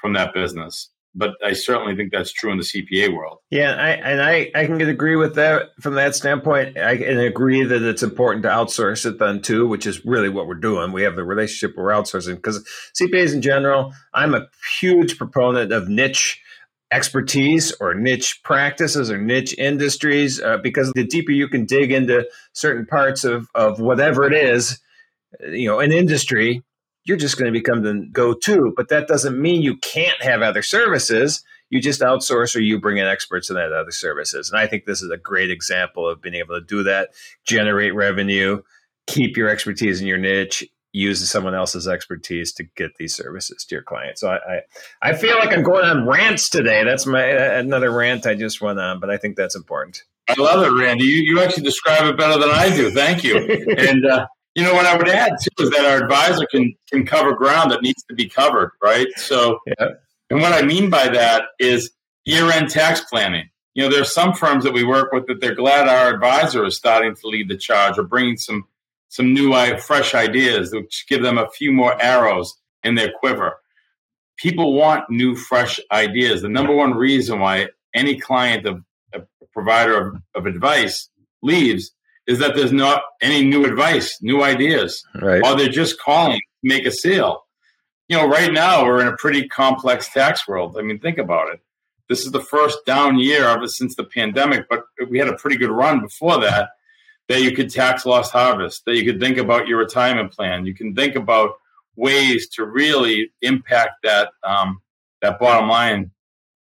from 0.00 0.14
that 0.14 0.32
business. 0.32 0.90
But 1.14 1.32
I 1.44 1.52
certainly 1.52 1.96
think 1.96 2.12
that's 2.12 2.32
true 2.32 2.52
in 2.52 2.58
the 2.58 2.64
CPA 2.64 3.14
world. 3.14 3.38
Yeah, 3.50 3.72
I, 3.72 3.88
and 3.90 4.22
I, 4.22 4.50
I 4.54 4.66
can 4.66 4.80
agree 4.80 5.16
with 5.16 5.34
that 5.34 5.70
from 5.80 5.94
that 5.94 6.14
standpoint. 6.14 6.78
I 6.78 6.96
can 6.96 7.18
agree 7.18 7.64
that 7.64 7.82
it's 7.82 8.02
important 8.02 8.44
to 8.44 8.50
outsource 8.50 9.04
it 9.04 9.18
then 9.18 9.42
too, 9.42 9.66
which 9.66 9.86
is 9.86 10.04
really 10.04 10.28
what 10.28 10.46
we're 10.46 10.54
doing. 10.54 10.92
We 10.92 11.02
have 11.02 11.16
the 11.16 11.24
relationship 11.24 11.76
we're 11.76 11.90
outsourcing 11.90 12.36
because 12.36 12.66
CPAs 13.00 13.34
in 13.34 13.42
general, 13.42 13.92
I'm 14.14 14.34
a 14.34 14.46
huge 14.80 15.18
proponent 15.18 15.72
of 15.72 15.88
niche 15.88 16.40
expertise 16.90 17.72
or 17.80 17.94
niche 17.94 18.40
practices 18.44 19.10
or 19.10 19.18
niche 19.18 19.54
industries 19.58 20.40
uh, 20.40 20.56
because 20.56 20.90
the 20.94 21.04
deeper 21.04 21.32
you 21.32 21.48
can 21.48 21.66
dig 21.66 21.92
into 21.92 22.26
certain 22.54 22.86
parts 22.86 23.24
of, 23.24 23.48
of 23.54 23.78
whatever 23.78 24.24
it 24.24 24.32
is 24.32 24.80
you 25.50 25.68
know 25.68 25.78
an 25.78 25.92
industry 25.92 26.62
you're 27.08 27.16
just 27.16 27.38
going 27.38 27.50
to 27.50 27.58
become 27.58 27.82
the 27.82 28.06
go-to. 28.12 28.74
But 28.76 28.90
that 28.90 29.08
doesn't 29.08 29.40
mean 29.40 29.62
you 29.62 29.78
can't 29.78 30.22
have 30.22 30.42
other 30.42 30.62
services. 30.62 31.42
You 31.70 31.80
just 31.80 32.02
outsource 32.02 32.54
or 32.54 32.60
you 32.60 32.78
bring 32.78 32.98
in 32.98 33.06
experts 33.06 33.48
in 33.48 33.56
that 33.56 33.72
other 33.72 33.90
services. 33.90 34.50
And 34.50 34.60
i 34.60 34.66
think 34.66 34.84
this 34.84 35.02
is 35.02 35.10
a 35.10 35.16
great 35.16 35.50
example 35.50 36.08
of 36.08 36.20
being 36.20 36.34
able 36.34 36.58
to 36.58 36.64
do 36.64 36.82
that 36.84 37.10
generate 37.44 37.94
revenue 37.94 38.62
keep 39.06 39.38
your 39.38 39.48
expertise 39.48 40.00
in 40.02 40.06
your 40.06 40.18
niche 40.18 40.64
use 40.92 41.28
someone 41.28 41.54
else's 41.54 41.86
expertise 41.86 42.52
to 42.54 42.64
get 42.76 42.96
these 42.98 43.14
services 43.14 43.64
to 43.64 43.74
your 43.74 43.82
client. 43.82 44.18
So 44.18 44.30
I, 44.30 44.36
I, 44.36 45.10
I 45.10 45.14
feel 45.14 45.36
like 45.38 45.52
I'm 45.52 45.62
going 45.62 45.84
on 45.84 46.06
rants 46.06 46.48
today. 46.48 46.82
That's 46.84 47.06
my 47.06 47.24
another 47.24 47.90
rant 47.90 48.26
I 48.26 48.34
just 48.34 48.60
went 48.60 48.80
on, 48.80 49.00
but 49.00 49.10
I 49.10 49.16
think 49.16 49.36
that's 49.36 49.56
important. 49.56 50.02
I 50.28 50.34
love 50.40 50.62
it, 50.62 50.78
Randy. 50.78 51.04
You, 51.04 51.22
you 51.22 51.40
actually 51.40 51.62
describe 51.62 52.04
it 52.04 52.18
better 52.18 52.38
than 52.38 52.50
I 52.50 52.74
do. 52.74 52.90
Thank 52.90 53.24
you. 53.24 53.36
and 53.78 54.04
uh, 54.04 54.26
you 54.54 54.62
know 54.62 54.74
what 54.74 54.86
I 54.86 54.96
would 54.96 55.08
add 55.08 55.32
too 55.42 55.64
is 55.64 55.70
that 55.70 55.84
our 55.84 56.02
advisor 56.02 56.46
can 56.50 56.74
can 56.90 57.06
cover 57.06 57.34
ground 57.34 57.70
that 57.70 57.82
needs 57.82 58.02
to 58.04 58.14
be 58.14 58.28
covered, 58.28 58.72
right? 58.82 59.06
So, 59.16 59.58
yeah. 59.66 59.88
and 60.30 60.40
what 60.40 60.52
I 60.52 60.62
mean 60.62 60.90
by 60.90 61.08
that 61.08 61.44
is 61.58 61.90
year 62.24 62.50
end 62.50 62.70
tax 62.70 63.00
planning. 63.02 63.48
you 63.74 63.84
know, 63.84 63.90
there 63.90 64.02
are 64.02 64.06
some 64.06 64.34
firms 64.34 64.64
that 64.64 64.72
we 64.72 64.84
work 64.84 65.12
with 65.12 65.26
that 65.28 65.40
they're 65.40 65.54
glad 65.54 65.88
our 65.88 66.12
advisor 66.12 66.64
is 66.64 66.76
starting 66.76 67.14
to 67.14 67.26
lead 67.26 67.48
the 67.48 67.56
charge 67.56 67.98
or 67.98 68.02
bringing 68.02 68.36
some 68.36 68.64
some 69.08 69.32
new, 69.32 69.52
uh, 69.52 69.78
fresh 69.78 70.14
ideas, 70.14 70.72
which 70.72 71.06
give 71.08 71.22
them 71.22 71.38
a 71.38 71.50
few 71.50 71.72
more 71.72 72.00
arrows 72.00 72.54
in 72.84 72.94
their 72.94 73.12
quiver. 73.18 73.60
People 74.36 74.74
want 74.74 75.10
new, 75.10 75.34
fresh 75.34 75.80
ideas. 75.90 76.42
The 76.42 76.48
number 76.48 76.74
one 76.74 76.94
reason 76.94 77.40
why 77.40 77.68
any 77.94 78.18
client 78.18 78.66
of 78.66 78.82
a 79.12 79.22
provider 79.52 80.08
of, 80.08 80.22
of 80.34 80.46
advice 80.46 81.08
leaves 81.42 81.90
is 82.26 82.38
that 82.38 82.54
there's 82.54 82.72
not 82.72 83.02
any 83.22 83.42
new 83.42 83.64
advice, 83.64 84.18
new 84.20 84.42
ideas, 84.42 85.02
right. 85.20 85.42
or 85.44 85.56
they're 85.56 85.68
just 85.68 85.98
calling 85.98 86.38
to 86.38 86.68
make 86.68 86.86
a 86.86 86.92
sale. 86.92 87.44
You 88.08 88.18
know, 88.18 88.28
right 88.28 88.52
now 88.52 88.84
we're 88.84 89.00
in 89.00 89.08
a 89.08 89.16
pretty 89.16 89.48
complex 89.48 90.12
tax 90.12 90.46
world. 90.46 90.76
I 90.78 90.82
mean, 90.82 90.98
think 90.98 91.18
about 91.18 91.52
it. 91.52 91.60
This 92.08 92.24
is 92.24 92.32
the 92.32 92.40
first 92.40 92.78
down 92.86 93.18
year 93.18 93.44
ever 93.44 93.66
since 93.66 93.96
the 93.96 94.04
pandemic, 94.04 94.66
but 94.68 94.84
we 95.10 95.18
had 95.18 95.28
a 95.28 95.36
pretty 95.36 95.56
good 95.56 95.70
run 95.70 96.00
before 96.00 96.40
that. 96.40 96.70
That 97.28 97.42
you 97.42 97.54
could 97.54 97.70
tax 97.70 98.06
loss 98.06 98.30
harvest, 98.30 98.84
that 98.86 98.96
you 98.96 99.04
could 99.04 99.20
think 99.20 99.36
about 99.36 99.68
your 99.68 99.78
retirement 99.78 100.32
plan, 100.32 100.64
you 100.64 100.74
can 100.74 100.94
think 100.94 101.14
about 101.14 101.52
ways 101.96 102.48
to 102.48 102.64
really 102.64 103.30
impact 103.42 104.02
that 104.04 104.30
um, 104.42 104.80
that 105.20 105.38
bottom 105.38 105.68
line 105.68 106.10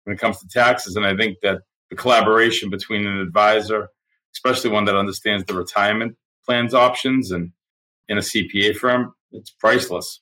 when 0.04 0.15
it 0.15 0.19
comes 0.19 0.39
to 0.39 0.47
taxes. 0.47 0.95
And 0.95 1.06
I 1.06 1.15
think 1.15 1.39
that 1.41 1.62
the 1.89 1.95
collaboration 1.95 2.69
between 2.69 3.06
an 3.06 3.19
advisor, 3.19 3.89
especially 4.34 4.69
one 4.69 4.86
that 4.86 4.95
understands 4.95 5.45
the 5.45 5.54
retirement 5.54 6.15
plans 6.45 6.73
options, 6.73 7.32
and 7.32 7.52
in 8.08 8.17
a 8.17 8.21
CPA 8.21 8.76
firm, 8.76 9.13
it's 9.32 9.49
priceless. 9.49 10.19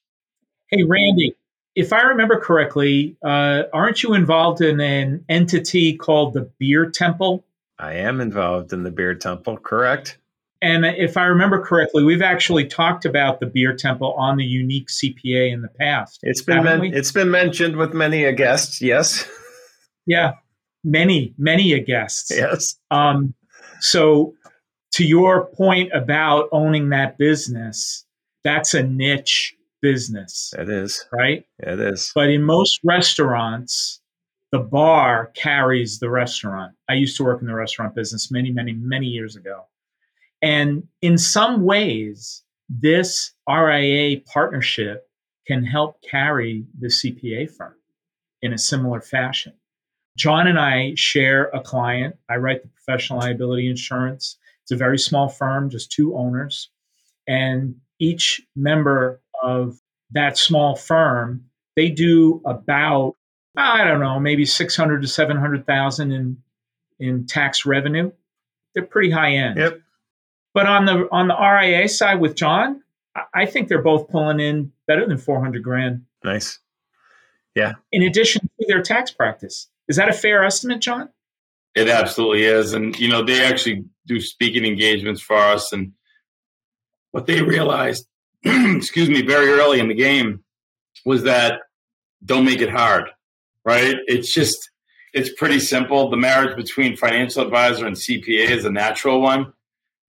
Hey, 0.67 0.83
Randy, 0.83 1.35
if 1.75 1.93
I 1.93 2.01
remember 2.01 2.39
correctly, 2.39 3.17
uh, 3.23 3.63
aren't 3.73 4.03
you 4.03 4.13
involved 4.13 4.61
in 4.61 4.79
an 4.79 5.25
entity 5.29 5.97
called 5.97 6.33
the 6.33 6.49
Beer 6.59 6.89
Temple? 6.89 7.43
I 7.79 7.93
am 7.93 8.21
involved 8.21 8.73
in 8.73 8.83
the 8.83 8.91
Beer 8.91 9.15
Temple, 9.15 9.57
correct? 9.57 10.17
And 10.61 10.85
if 10.85 11.17
I 11.17 11.23
remember 11.23 11.59
correctly, 11.59 12.03
we've 12.03 12.21
actually 12.21 12.67
talked 12.67 13.05
about 13.05 13.39
the 13.39 13.47
Beer 13.47 13.75
Temple 13.75 14.13
on 14.13 14.37
the 14.37 14.43
unique 14.43 14.89
CPA 14.89 15.51
in 15.51 15.61
the 15.61 15.69
past. 15.79 16.19
It's 16.21 16.41
been 16.41 16.63
men- 16.63 16.93
it's 16.93 17.11
been 17.11 17.31
mentioned 17.31 17.77
with 17.77 17.93
many 17.93 18.23
a 18.25 18.31
guest, 18.31 18.81
yes. 18.81 19.27
Yeah, 20.05 20.33
many 20.83 21.33
many 21.37 21.73
a 21.73 21.79
guests. 21.79 22.31
Yes. 22.31 22.75
Um, 22.91 23.33
so, 23.79 24.35
to 24.93 25.05
your 25.05 25.45
point 25.47 25.91
about 25.93 26.47
owning 26.51 26.89
that 26.89 27.17
business, 27.17 28.05
that's 28.43 28.73
a 28.73 28.83
niche 28.83 29.55
business. 29.81 30.53
It 30.57 30.69
is. 30.69 31.05
Right? 31.11 31.45
It 31.59 31.79
is. 31.79 32.11
But 32.13 32.29
in 32.29 32.43
most 32.43 32.79
restaurants, 32.83 33.99
the 34.51 34.59
bar 34.59 35.31
carries 35.35 35.99
the 35.99 36.09
restaurant. 36.09 36.73
I 36.89 36.93
used 36.93 37.17
to 37.17 37.23
work 37.23 37.41
in 37.41 37.47
the 37.47 37.55
restaurant 37.55 37.95
business 37.95 38.31
many, 38.31 38.51
many, 38.51 38.73
many 38.73 39.07
years 39.07 39.35
ago. 39.35 39.65
And 40.41 40.87
in 41.01 41.17
some 41.17 41.63
ways, 41.63 42.43
this 42.69 43.33
RIA 43.49 44.21
partnership 44.21 45.07
can 45.47 45.63
help 45.63 46.01
carry 46.01 46.65
the 46.79 46.87
CPA 46.87 47.51
firm 47.51 47.75
in 48.41 48.53
a 48.53 48.57
similar 48.57 49.01
fashion. 49.01 49.53
John 50.17 50.47
and 50.47 50.59
I 50.59 50.93
share 50.95 51.45
a 51.53 51.61
client. 51.61 52.15
I 52.29 52.35
write 52.35 52.63
the 52.63 52.69
professional 52.69 53.19
liability 53.19 53.69
insurance. 53.69 54.37
It's 54.63 54.71
a 54.71 54.75
very 54.75 54.99
small 54.99 55.29
firm, 55.29 55.69
just 55.69 55.91
two 55.91 56.15
owners. 56.15 56.69
And 57.27 57.75
each 57.99 58.41
member 58.55 59.21
of 59.41 59.79
that 60.11 60.37
small 60.37 60.75
firm, 60.75 61.45
they 61.75 61.89
do 61.89 62.41
about 62.45 63.15
I 63.57 63.83
don't 63.83 63.99
know, 63.99 64.17
maybe 64.17 64.45
600 64.45 65.01
to 65.01 65.07
700,000 65.07 66.11
in 66.11 66.37
in 66.99 67.25
tax 67.25 67.65
revenue. 67.65 68.11
They're 68.73 68.85
pretty 68.85 69.09
high 69.09 69.33
end. 69.33 69.57
Yep. 69.57 69.81
But 70.53 70.65
on 70.65 70.85
the 70.85 71.07
on 71.11 71.27
the 71.27 71.35
RIA 71.35 71.87
side 71.87 72.19
with 72.19 72.35
John, 72.35 72.81
I 73.33 73.45
think 73.45 73.67
they're 73.67 73.81
both 73.81 74.09
pulling 74.09 74.39
in 74.39 74.71
better 74.87 75.07
than 75.07 75.17
400 75.17 75.63
grand. 75.63 76.05
Nice. 76.23 76.59
Yeah. 77.55 77.73
In 77.91 78.03
addition 78.03 78.41
to 78.41 78.65
their 78.67 78.81
tax 78.81 79.11
practice. 79.11 79.67
Is 79.87 79.97
that 79.97 80.09
a 80.09 80.13
fair 80.13 80.43
estimate, 80.43 80.79
John? 80.79 81.09
It 81.75 81.87
absolutely 81.87 82.43
is. 82.43 82.73
And, 82.73 82.97
you 82.99 83.09
know, 83.09 83.23
they 83.23 83.43
actually 83.43 83.85
do 84.05 84.19
speaking 84.19 84.65
engagements 84.65 85.21
for 85.21 85.37
us. 85.37 85.71
And 85.71 85.93
what 87.11 87.27
they 87.27 87.41
realized, 87.41 88.07
excuse 88.43 89.09
me, 89.09 89.21
very 89.21 89.49
early 89.49 89.79
in 89.79 89.87
the 89.87 89.93
game 89.93 90.43
was 91.05 91.23
that 91.23 91.61
don't 92.23 92.45
make 92.45 92.61
it 92.61 92.69
hard, 92.69 93.09
right? 93.65 93.95
It's 94.07 94.33
just, 94.33 94.69
it's 95.13 95.33
pretty 95.33 95.59
simple. 95.59 96.09
The 96.09 96.17
marriage 96.17 96.55
between 96.55 96.95
financial 96.95 97.43
advisor 97.43 97.85
and 97.85 97.95
CPA 97.95 98.49
is 98.49 98.65
a 98.65 98.71
natural 98.71 99.21
one. 99.21 99.53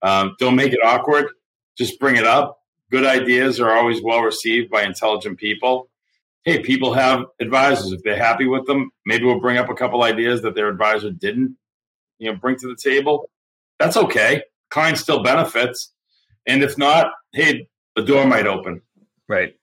Um, 0.03 0.35
don't 0.39 0.57
make 0.57 0.73
it 0.73 0.81
awkward. 0.85 1.27
Just 1.77 1.99
bring 1.99 2.17
it 2.17 2.25
up. 2.25 2.59
Good 2.91 3.07
ideas 3.07 3.61
are 3.61 3.73
always 3.73 4.03
well 4.03 4.21
received 4.21 4.71
by 4.71 4.83
intelligent 4.83 5.39
people 5.39 5.89
hey, 6.45 6.61
people 6.61 6.95
have 6.95 7.25
advisors. 7.41 7.93
If 7.93 8.03
they're 8.03 8.17
happy 8.17 8.47
with 8.47 8.67
them, 8.67 8.91
maybe 9.07 9.25
we'll 9.25 9.41
bring 9.41 9.59
up 9.59 9.69
a 9.69 9.75
couple 9.75 10.03
ideas 10.03 10.43
that 10.43 10.55
their 10.55 10.69
advisor 10.69 11.11
didn't, 11.11 11.57
you 12.19 12.31
know, 12.31 12.37
bring 12.37 12.57
to 12.57 12.67
the 12.67 12.77
table. 12.77 13.31
That's 13.79 13.97
okay. 13.97 14.43
Client 14.71 14.99
still 14.99 15.23
benefits. 15.23 15.93
And 16.47 16.63
if 16.63 16.77
not, 16.77 17.13
hey, 17.33 17.69
the 17.95 18.03
door 18.03 18.27
might 18.27 18.47
open. 18.47 18.83
Right. 19.29 19.55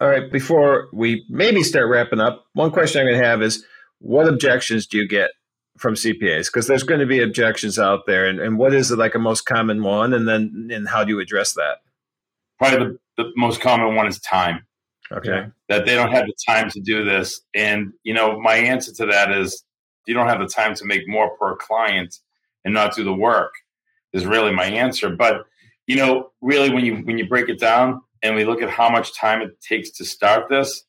All 0.00 0.08
right. 0.08 0.30
Before 0.30 0.88
we 0.92 1.24
maybe 1.28 1.62
start 1.62 1.88
wrapping 1.88 2.20
up, 2.20 2.44
one 2.54 2.70
question 2.70 3.00
I'm 3.00 3.06
going 3.06 3.20
to 3.20 3.26
have 3.26 3.42
is 3.42 3.64
what 4.00 4.28
objections 4.28 4.86
do 4.86 4.98
you 4.98 5.06
get 5.06 5.30
from 5.78 5.94
CPAs? 5.94 6.46
Because 6.46 6.66
there's 6.66 6.82
going 6.82 7.00
to 7.00 7.06
be 7.06 7.22
objections 7.22 7.78
out 7.78 8.06
there. 8.06 8.26
And, 8.26 8.40
and 8.40 8.58
what 8.58 8.74
is 8.74 8.90
it 8.90 8.98
like 8.98 9.14
a 9.14 9.18
most 9.18 9.42
common 9.42 9.82
one? 9.82 10.14
And 10.14 10.28
then 10.28 10.70
and 10.72 10.88
how 10.88 11.04
do 11.04 11.12
you 11.12 11.20
address 11.20 11.54
that? 11.54 11.78
Probably 12.58 12.96
the, 13.16 13.22
the 13.22 13.30
most 13.36 13.60
common 13.60 13.94
one 13.94 14.06
is 14.06 14.20
time. 14.20 14.66
Okay. 15.12 15.46
That 15.68 15.84
they 15.84 15.94
don't 15.94 16.12
have 16.12 16.26
the 16.26 16.34
time 16.46 16.70
to 16.70 16.80
do 16.80 17.04
this. 17.04 17.40
And, 17.54 17.92
you 18.04 18.14
know, 18.14 18.40
my 18.40 18.54
answer 18.54 18.92
to 18.94 19.06
that 19.06 19.30
is 19.30 19.64
you 20.06 20.14
don't 20.14 20.28
have 20.28 20.40
the 20.40 20.46
time 20.46 20.74
to 20.76 20.84
make 20.84 21.08
more 21.08 21.36
per 21.36 21.56
client 21.56 22.16
and 22.64 22.72
not 22.74 22.94
do 22.94 23.04
the 23.04 23.12
work 23.12 23.52
is 24.12 24.24
really 24.24 24.52
my 24.52 24.66
answer. 24.66 25.10
But, 25.10 25.44
you 25.86 25.96
know, 25.96 26.30
really 26.40 26.70
when 26.72 26.84
you 26.84 26.96
when 26.96 27.18
you 27.18 27.28
break 27.28 27.48
it 27.48 27.60
down 27.60 28.00
and 28.22 28.34
we 28.34 28.44
look 28.44 28.62
at 28.62 28.70
how 28.70 28.88
much 28.88 29.14
time 29.14 29.42
it 29.42 29.60
takes 29.60 29.90
to 29.92 30.04
start 30.04 30.48
this, 30.48 30.84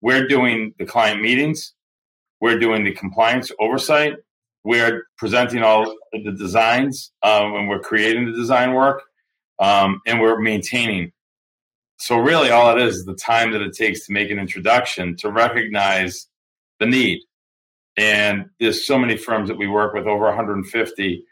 we're 0.00 0.28
doing 0.28 0.74
the 0.78 0.86
client 0.86 1.20
meetings, 1.20 1.74
we're 2.40 2.58
doing 2.58 2.84
the 2.84 2.92
compliance 2.92 3.50
oversight, 3.58 4.14
we're 4.66 5.06
presenting 5.16 5.62
all 5.62 5.94
the 6.12 6.32
designs 6.32 7.12
um, 7.22 7.54
and 7.54 7.68
we're 7.68 7.78
creating 7.78 8.26
the 8.26 8.32
design 8.32 8.74
work, 8.74 9.00
um, 9.60 10.00
and 10.08 10.20
we're 10.20 10.40
maintaining. 10.40 11.12
So 11.98 12.18
really 12.18 12.50
all 12.50 12.76
it 12.76 12.82
is 12.82 12.96
is 12.96 13.04
the 13.04 13.14
time 13.14 13.52
that 13.52 13.62
it 13.62 13.74
takes 13.74 14.04
to 14.06 14.12
make 14.12 14.28
an 14.28 14.40
introduction 14.40 15.14
to 15.18 15.30
recognize 15.30 16.26
the 16.80 16.86
need. 16.86 17.20
And 17.96 18.50
there's 18.58 18.84
so 18.84 18.98
many 18.98 19.16
firms 19.16 19.48
that 19.48 19.56
we 19.56 19.68
work 19.68 19.94
with 19.94 20.08
over 20.08 20.24
150 20.24 21.24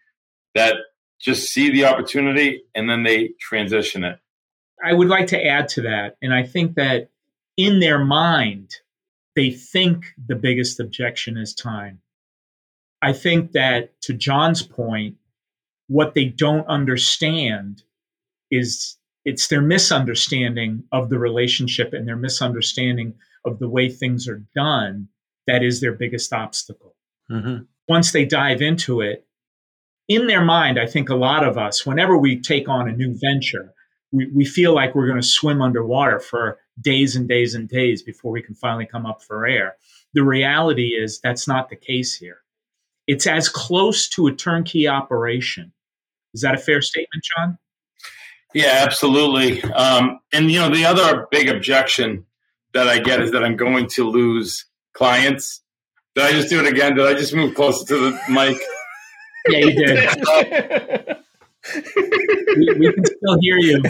that 0.54 0.76
just 1.20 1.48
see 1.48 1.72
the 1.72 1.86
opportunity 1.86 2.62
and 2.76 2.88
then 2.88 3.02
they 3.02 3.30
transition 3.40 4.04
it. 4.04 4.16
I 4.82 4.92
would 4.92 5.08
like 5.08 5.26
to 5.28 5.44
add 5.44 5.68
to 5.70 5.82
that 5.82 6.16
and 6.20 6.34
i 6.34 6.42
think 6.42 6.74
that 6.74 7.08
in 7.56 7.80
their 7.80 8.04
mind 8.04 8.74
they 9.34 9.50
think 9.50 10.04
the 10.28 10.34
biggest 10.34 10.78
objection 10.78 11.38
is 11.38 11.54
time 11.54 12.00
i 13.04 13.12
think 13.12 13.52
that 13.52 14.00
to 14.00 14.12
john's 14.12 14.62
point 14.62 15.16
what 15.88 16.14
they 16.14 16.24
don't 16.24 16.66
understand 16.66 17.82
is 18.50 18.96
it's 19.24 19.48
their 19.48 19.62
misunderstanding 19.62 20.84
of 20.92 21.08
the 21.08 21.18
relationship 21.18 21.92
and 21.92 22.06
their 22.06 22.16
misunderstanding 22.16 23.14
of 23.44 23.58
the 23.58 23.68
way 23.68 23.88
things 23.88 24.28
are 24.28 24.44
done 24.54 25.08
that 25.46 25.62
is 25.62 25.80
their 25.80 25.92
biggest 25.92 26.32
obstacle. 26.32 26.94
Mm-hmm. 27.30 27.64
Once 27.88 28.12
they 28.12 28.24
dive 28.24 28.62
into 28.62 29.00
it, 29.00 29.26
in 30.08 30.26
their 30.26 30.44
mind, 30.44 30.78
I 30.78 30.86
think 30.86 31.08
a 31.08 31.14
lot 31.14 31.46
of 31.46 31.56
us, 31.56 31.86
whenever 31.86 32.16
we 32.16 32.40
take 32.40 32.68
on 32.68 32.88
a 32.88 32.92
new 32.92 33.16
venture, 33.18 33.72
we, 34.12 34.30
we 34.34 34.44
feel 34.44 34.74
like 34.74 34.94
we're 34.94 35.06
going 35.06 35.20
to 35.20 35.26
swim 35.26 35.62
underwater 35.62 36.20
for 36.20 36.58
days 36.80 37.16
and 37.16 37.28
days 37.28 37.54
and 37.54 37.68
days 37.68 38.02
before 38.02 38.30
we 38.30 38.42
can 38.42 38.54
finally 38.54 38.86
come 38.86 39.06
up 39.06 39.22
for 39.22 39.46
air. 39.46 39.76
The 40.12 40.24
reality 40.24 40.88
is 40.88 41.20
that's 41.20 41.48
not 41.48 41.70
the 41.70 41.76
case 41.76 42.14
here. 42.14 42.38
It's 43.06 43.26
as 43.26 43.48
close 43.48 44.08
to 44.10 44.26
a 44.26 44.32
turnkey 44.32 44.88
operation. 44.88 45.72
Is 46.32 46.40
that 46.40 46.54
a 46.54 46.58
fair 46.58 46.80
statement, 46.80 47.24
John? 47.36 47.58
Yeah, 48.54 48.82
absolutely. 48.86 49.62
Um, 49.62 50.20
and 50.32 50.50
you 50.50 50.60
know, 50.60 50.68
the 50.68 50.86
other 50.86 51.26
big 51.30 51.48
objection 51.48 52.24
that 52.72 52.88
I 52.88 52.98
get 52.98 53.20
is 53.20 53.32
that 53.32 53.44
I'm 53.44 53.56
going 53.56 53.88
to 53.94 54.08
lose 54.08 54.64
clients. 54.94 55.60
Did 56.14 56.24
I 56.24 56.32
just 56.32 56.50
do 56.50 56.60
it 56.60 56.66
again? 56.66 56.94
Did 56.94 57.06
I 57.06 57.14
just 57.14 57.34
move 57.34 57.54
closer 57.54 57.84
to 57.86 58.10
the 58.10 58.20
mic? 58.28 58.56
Yeah, 59.46 59.58
you 59.58 59.72
did. 59.74 60.08
we, 62.56 62.74
we 62.78 62.92
can 62.94 63.04
still 63.04 63.38
hear 63.42 63.58
you. 63.58 63.82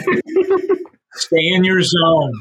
Stay 1.12 1.46
in 1.55 1.62
your 1.62 1.81
zone. 1.81 2.33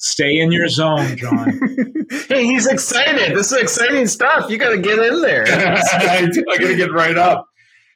Stay 0.00 0.38
in 0.38 0.52
your 0.52 0.68
zone, 0.68 1.16
John. 1.16 1.60
hey, 2.28 2.44
he's 2.44 2.68
excited. 2.68 3.36
This 3.36 3.50
is 3.50 3.60
exciting 3.60 4.06
stuff. 4.06 4.48
You 4.48 4.56
got 4.56 4.70
to 4.70 4.78
get 4.78 5.00
in 5.00 5.20
there. 5.20 5.42
I, 5.48 6.28
do. 6.32 6.44
I 6.52 6.56
got 6.56 6.68
to 6.68 6.76
get 6.76 6.92
right 6.92 7.18
up 7.18 7.46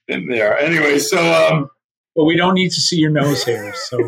in 0.09 0.27
there. 0.27 0.59
Anyway, 0.59 0.99
so 0.99 1.19
um, 1.19 1.71
but 2.17 2.25
we 2.25 2.37
don't 2.37 2.55
need 2.55 2.71
to 2.71 2.81
see 2.81 2.97
your 2.97 3.13
nose 3.13 3.45
hairs, 3.45 3.79
so 3.89 3.99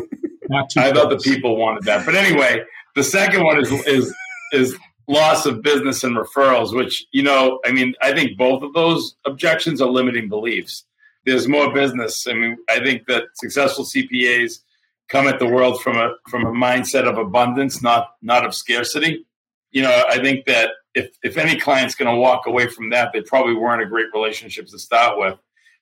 not 0.49 0.69
too. 0.69 0.81
I 0.81 0.91
close. 0.91 1.03
thought 1.03 1.09
the 1.09 1.17
people 1.19 1.55
wanted 1.55 1.83
that, 1.83 2.05
but 2.05 2.15
anyway, 2.15 2.63
the 2.95 3.03
second 3.03 3.45
one 3.45 3.61
is 3.61 3.71
is 3.87 4.13
is 4.51 4.77
loss 5.07 5.45
of 5.45 5.61
business 5.61 6.03
and 6.03 6.17
referrals. 6.17 6.75
Which 6.75 7.05
you 7.13 7.23
know, 7.23 7.59
I 7.65 7.71
mean, 7.71 7.93
I 8.01 8.13
think 8.13 8.37
both 8.37 8.61
of 8.61 8.73
those 8.73 9.15
objections 9.25 9.81
are 9.81 9.89
limiting 9.89 10.27
beliefs. 10.27 10.83
There's 11.25 11.47
more 11.47 11.73
business. 11.73 12.27
I 12.27 12.33
mean, 12.33 12.57
I 12.69 12.81
think 12.81 13.07
that 13.07 13.23
successful 13.35 13.85
CPAs 13.85 14.59
come 15.09 15.27
at 15.27 15.39
the 15.39 15.47
world 15.47 15.81
from 15.81 15.97
a 15.97 16.15
from 16.29 16.45
a 16.45 16.51
mindset 16.51 17.07
of 17.07 17.17
abundance, 17.17 17.81
not 17.81 18.09
not 18.21 18.45
of 18.45 18.55
scarcity. 18.55 19.25
You 19.71 19.83
know, 19.83 20.03
I 20.09 20.19
think 20.19 20.45
that 20.45 20.71
if 20.93 21.15
if 21.23 21.37
any 21.37 21.59
client's 21.59 21.95
going 21.95 22.13
to 22.13 22.19
walk 22.19 22.47
away 22.47 22.67
from 22.67 22.89
that, 22.91 23.11
they 23.13 23.21
probably 23.21 23.55
weren't 23.55 23.83
a 23.83 23.87
great 23.87 24.07
relationship 24.13 24.67
to 24.67 24.79
start 24.79 25.17
with. 25.17 25.37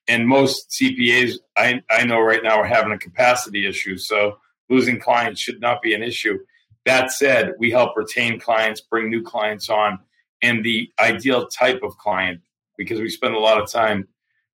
And 0.07 0.27
most 0.27 0.69
CPAs 0.71 1.37
I, 1.57 1.81
I 1.89 2.05
know 2.05 2.19
right 2.19 2.43
now 2.43 2.59
are 2.59 2.65
having 2.65 2.91
a 2.91 2.97
capacity 2.97 3.67
issue. 3.67 3.97
So 3.97 4.37
losing 4.69 4.99
clients 4.99 5.39
should 5.39 5.61
not 5.61 5.81
be 5.81 5.93
an 5.93 6.03
issue. 6.03 6.39
That 6.85 7.11
said, 7.11 7.53
we 7.59 7.71
help 7.71 7.95
retain 7.95 8.39
clients, 8.39 8.81
bring 8.81 9.09
new 9.09 9.21
clients 9.21 9.69
on, 9.69 9.99
and 10.41 10.65
the 10.65 10.91
ideal 10.99 11.47
type 11.47 11.81
of 11.81 11.97
client, 11.97 12.41
because 12.77 12.99
we 12.99 13.09
spend 13.09 13.35
a 13.35 13.39
lot 13.39 13.61
of 13.61 13.71
time 13.71 14.09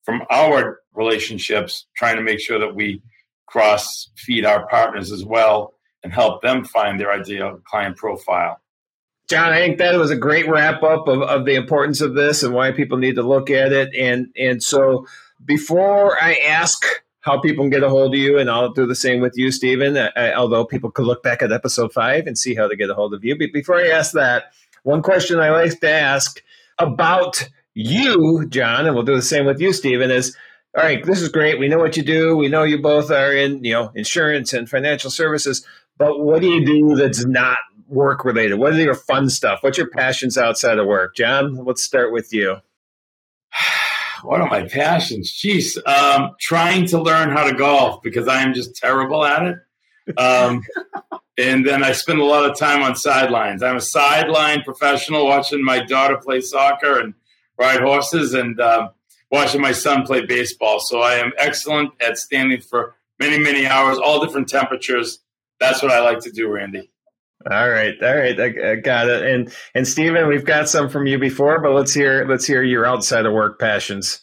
from 0.04 0.24
our 0.30 0.80
relationships 0.94 1.88
trying 1.96 2.16
to 2.16 2.22
make 2.22 2.40
sure 2.40 2.60
that 2.60 2.76
we 2.76 3.02
cross 3.54 4.10
feed 4.16 4.46
our 4.46 4.66
partners 4.68 5.12
as 5.12 5.24
well 5.24 5.76
and 6.04 6.12
help 6.12 6.42
them 6.42 6.66
find 6.66 7.00
their 7.00 7.14
ideal 7.14 7.60
client 7.66 7.96
profile. 7.96 8.60
John, 9.30 9.54
I 9.54 9.60
think 9.60 9.78
that 9.78 9.96
was 9.96 10.10
a 10.10 10.18
great 10.18 10.50
wrap 10.50 10.82
up 10.82 11.08
of, 11.08 11.22
of 11.22 11.46
the 11.46 11.54
importance 11.54 12.02
of 12.02 12.16
this 12.16 12.42
and 12.42 12.54
why 12.54 12.72
people 12.72 12.98
need 12.98 13.16
to 13.16 13.22
look 13.22 13.52
at 13.52 13.72
it. 13.72 13.94
And 13.96 14.28
and 14.36 14.62
so 14.62 15.06
before 15.46 16.18
I 16.22 16.34
ask 16.34 16.84
how 17.22 17.40
people 17.40 17.64
can 17.64 17.70
get 17.70 17.84
a 17.84 17.90
hold 17.90 18.16
of 18.16 18.20
you, 18.20 18.40
and 18.40 18.50
I'll 18.50 18.74
do 18.74 18.88
the 18.88 18.96
same 18.96 19.22
with 19.22 19.34
you, 19.38 19.52
Stephen. 19.52 19.98
I, 19.98 20.34
although 20.34 20.66
people 20.66 20.92
could 20.92 21.06
look 21.06 21.24
back 21.24 21.42
at 21.42 21.54
episode 21.54 21.94
five 21.94 22.26
and 22.26 22.38
see 22.38 22.56
how 22.56 22.68
to 22.68 22.76
get 22.76 22.90
a 22.90 22.96
hold 22.96 23.14
of 23.14 23.24
you. 23.24 23.38
But 23.38 23.54
before 23.54 23.78
I 23.78 23.88
ask 23.90 24.14
that, 24.14 24.52
one 24.82 25.04
question 25.04 25.40
I 25.40 25.52
like 25.52 25.80
to 25.80 25.90
ask 25.90 26.44
about 26.80 27.50
you, 27.76 28.46
John, 28.48 28.88
and 28.88 28.96
we'll 28.96 29.06
do 29.06 29.16
the 29.16 29.22
same 29.22 29.46
with 29.46 29.62
you, 29.62 29.72
Stephen, 29.74 30.12
is 30.12 30.36
all 30.76 30.84
right, 30.84 31.06
this 31.06 31.22
is 31.22 31.30
great. 31.30 31.60
We 31.60 31.68
know 31.68 31.78
what 31.78 31.96
you 31.98 32.04
do. 32.04 32.36
We 32.36 32.48
know 32.48 32.64
you 32.64 32.82
both 32.82 33.12
are 33.12 33.32
in, 33.32 33.64
you 33.64 33.74
know, 33.74 33.92
insurance 33.96 34.54
and 34.54 34.68
financial 34.68 35.12
services. 35.12 35.66
But 35.98 36.20
what 36.20 36.42
do 36.42 36.48
you 36.48 36.66
do 36.66 36.96
that's 36.96 37.26
not 37.26 37.60
work 37.88 38.26
related? 38.26 38.56
What 38.56 38.74
are 38.74 38.82
your 38.82 38.96
fun 38.96 39.30
stuff? 39.30 39.60
What's 39.62 39.78
your 39.78 39.90
passions 39.90 40.36
outside 40.36 40.80
of 40.80 40.88
work? 40.88 41.16
John, 41.16 41.64
let's 41.64 41.84
start 41.84 42.12
with 42.12 42.34
you. 42.34 42.58
What 44.24 44.40
are 44.40 44.48
my 44.48 44.64
passions? 44.64 45.34
Jeez, 45.34 45.76
um, 45.86 46.32
trying 46.40 46.86
to 46.86 47.02
learn 47.02 47.30
how 47.32 47.44
to 47.44 47.54
golf 47.54 48.02
because 48.02 48.26
I 48.26 48.42
am 48.42 48.54
just 48.54 48.74
terrible 48.74 49.26
at 49.26 49.44
it. 49.44 50.18
Um, 50.18 50.64
and 51.38 51.68
then 51.68 51.84
I 51.84 51.92
spend 51.92 52.20
a 52.20 52.24
lot 52.24 52.50
of 52.50 52.58
time 52.58 52.82
on 52.84 52.96
sidelines. 52.96 53.62
I'm 53.62 53.76
a 53.76 53.82
sideline 53.82 54.62
professional, 54.64 55.26
watching 55.26 55.62
my 55.62 55.84
daughter 55.84 56.16
play 56.16 56.40
soccer 56.40 57.02
and 57.02 57.16
ride 57.60 57.82
horses, 57.82 58.34
and 58.34 58.62
um, 58.62 58.92
watching 59.34 59.60
my 59.60 59.72
son 59.72 60.04
play 60.04 60.24
baseball. 60.24 60.80
So 60.80 61.02
I 61.02 61.16
am 61.16 61.34
excellent 61.40 61.92
at 62.00 62.20
standing 62.20 62.62
for 62.62 62.96
many, 63.20 63.40
many 63.40 63.66
hours, 63.66 63.98
all 63.98 64.24
different 64.24 64.48
temperatures. 64.48 65.20
That's 65.60 65.82
what 65.82 65.92
I 65.92 66.02
like 66.02 66.20
to 66.20 66.32
do, 66.32 66.50
Randy. 66.50 66.92
All 67.50 67.70
right, 67.70 67.96
all 68.02 68.16
right, 68.16 68.40
I, 68.40 68.72
I, 68.72 68.76
got 68.76 69.10
it. 69.10 69.24
And 69.24 69.54
and 69.76 69.86
Stephen, 69.86 70.30
we've 70.30 70.46
got 70.46 70.70
some 70.70 70.88
from 70.88 71.08
you 71.08 71.18
before, 71.18 71.60
but 71.60 71.74
let's 71.74 71.94
hear 71.94 72.26
let's 72.26 72.46
hear 72.46 72.64
your 72.64 72.86
outside 72.86 73.26
of 73.26 73.34
work 73.34 73.60
passions. 73.60 74.22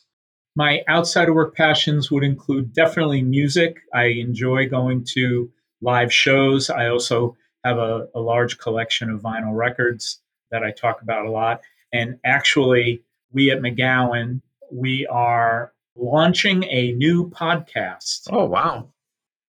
My 0.56 0.80
outside 0.88 1.28
of 1.28 1.34
work 1.34 1.54
passions 1.54 2.10
would 2.10 2.24
include 2.24 2.72
definitely 2.72 3.20
music. 3.20 3.80
I 3.92 4.04
enjoy 4.04 4.70
going 4.70 5.04
to 5.16 5.50
live 5.82 6.12
shows. 6.12 6.70
I 6.70 6.88
also 6.88 7.36
have 7.62 7.76
a, 7.76 8.08
a 8.14 8.20
large 8.20 8.56
collection 8.58 9.10
of 9.10 9.20
vinyl 9.20 9.54
records 9.54 10.20
that 10.50 10.62
I 10.62 10.70
talk 10.70 11.02
about 11.02 11.26
a 11.26 11.30
lot. 11.30 11.60
And 11.92 12.18
actually, 12.24 13.02
we 13.32 13.50
at 13.50 13.60
McGowan 13.60 14.40
we 14.72 15.06
are 15.06 15.72
launching 15.96 16.64
a 16.64 16.92
new 16.92 17.28
podcast. 17.30 18.28
Oh 18.30 18.44
wow! 18.44 18.88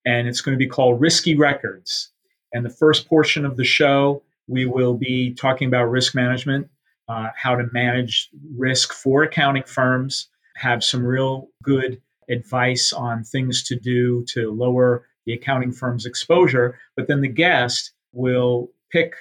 And 0.05 0.27
it's 0.27 0.41
going 0.41 0.53
to 0.53 0.63
be 0.63 0.67
called 0.67 1.01
Risky 1.01 1.36
Records. 1.36 2.12
And 2.53 2.65
the 2.65 2.69
first 2.69 3.07
portion 3.07 3.45
of 3.45 3.57
the 3.57 3.63
show, 3.63 4.23
we 4.47 4.65
will 4.65 4.95
be 4.95 5.34
talking 5.34 5.67
about 5.67 5.86
risk 5.86 6.13
management, 6.13 6.69
uh, 7.07 7.29
how 7.36 7.55
to 7.55 7.67
manage 7.71 8.29
risk 8.57 8.93
for 8.93 9.23
accounting 9.23 9.63
firms, 9.63 10.27
have 10.55 10.84
some 10.84 11.05
real 11.05 11.47
good 11.63 12.01
advice 12.29 12.93
on 12.93 13.23
things 13.23 13.63
to 13.63 13.75
do 13.75 14.25
to 14.25 14.51
lower 14.51 15.05
the 15.25 15.34
accounting 15.34 15.71
firm's 15.71 16.05
exposure. 16.05 16.77
But 16.95 17.07
then 17.07 17.21
the 17.21 17.27
guest 17.27 17.91
will 18.12 18.69
pick 18.91 19.15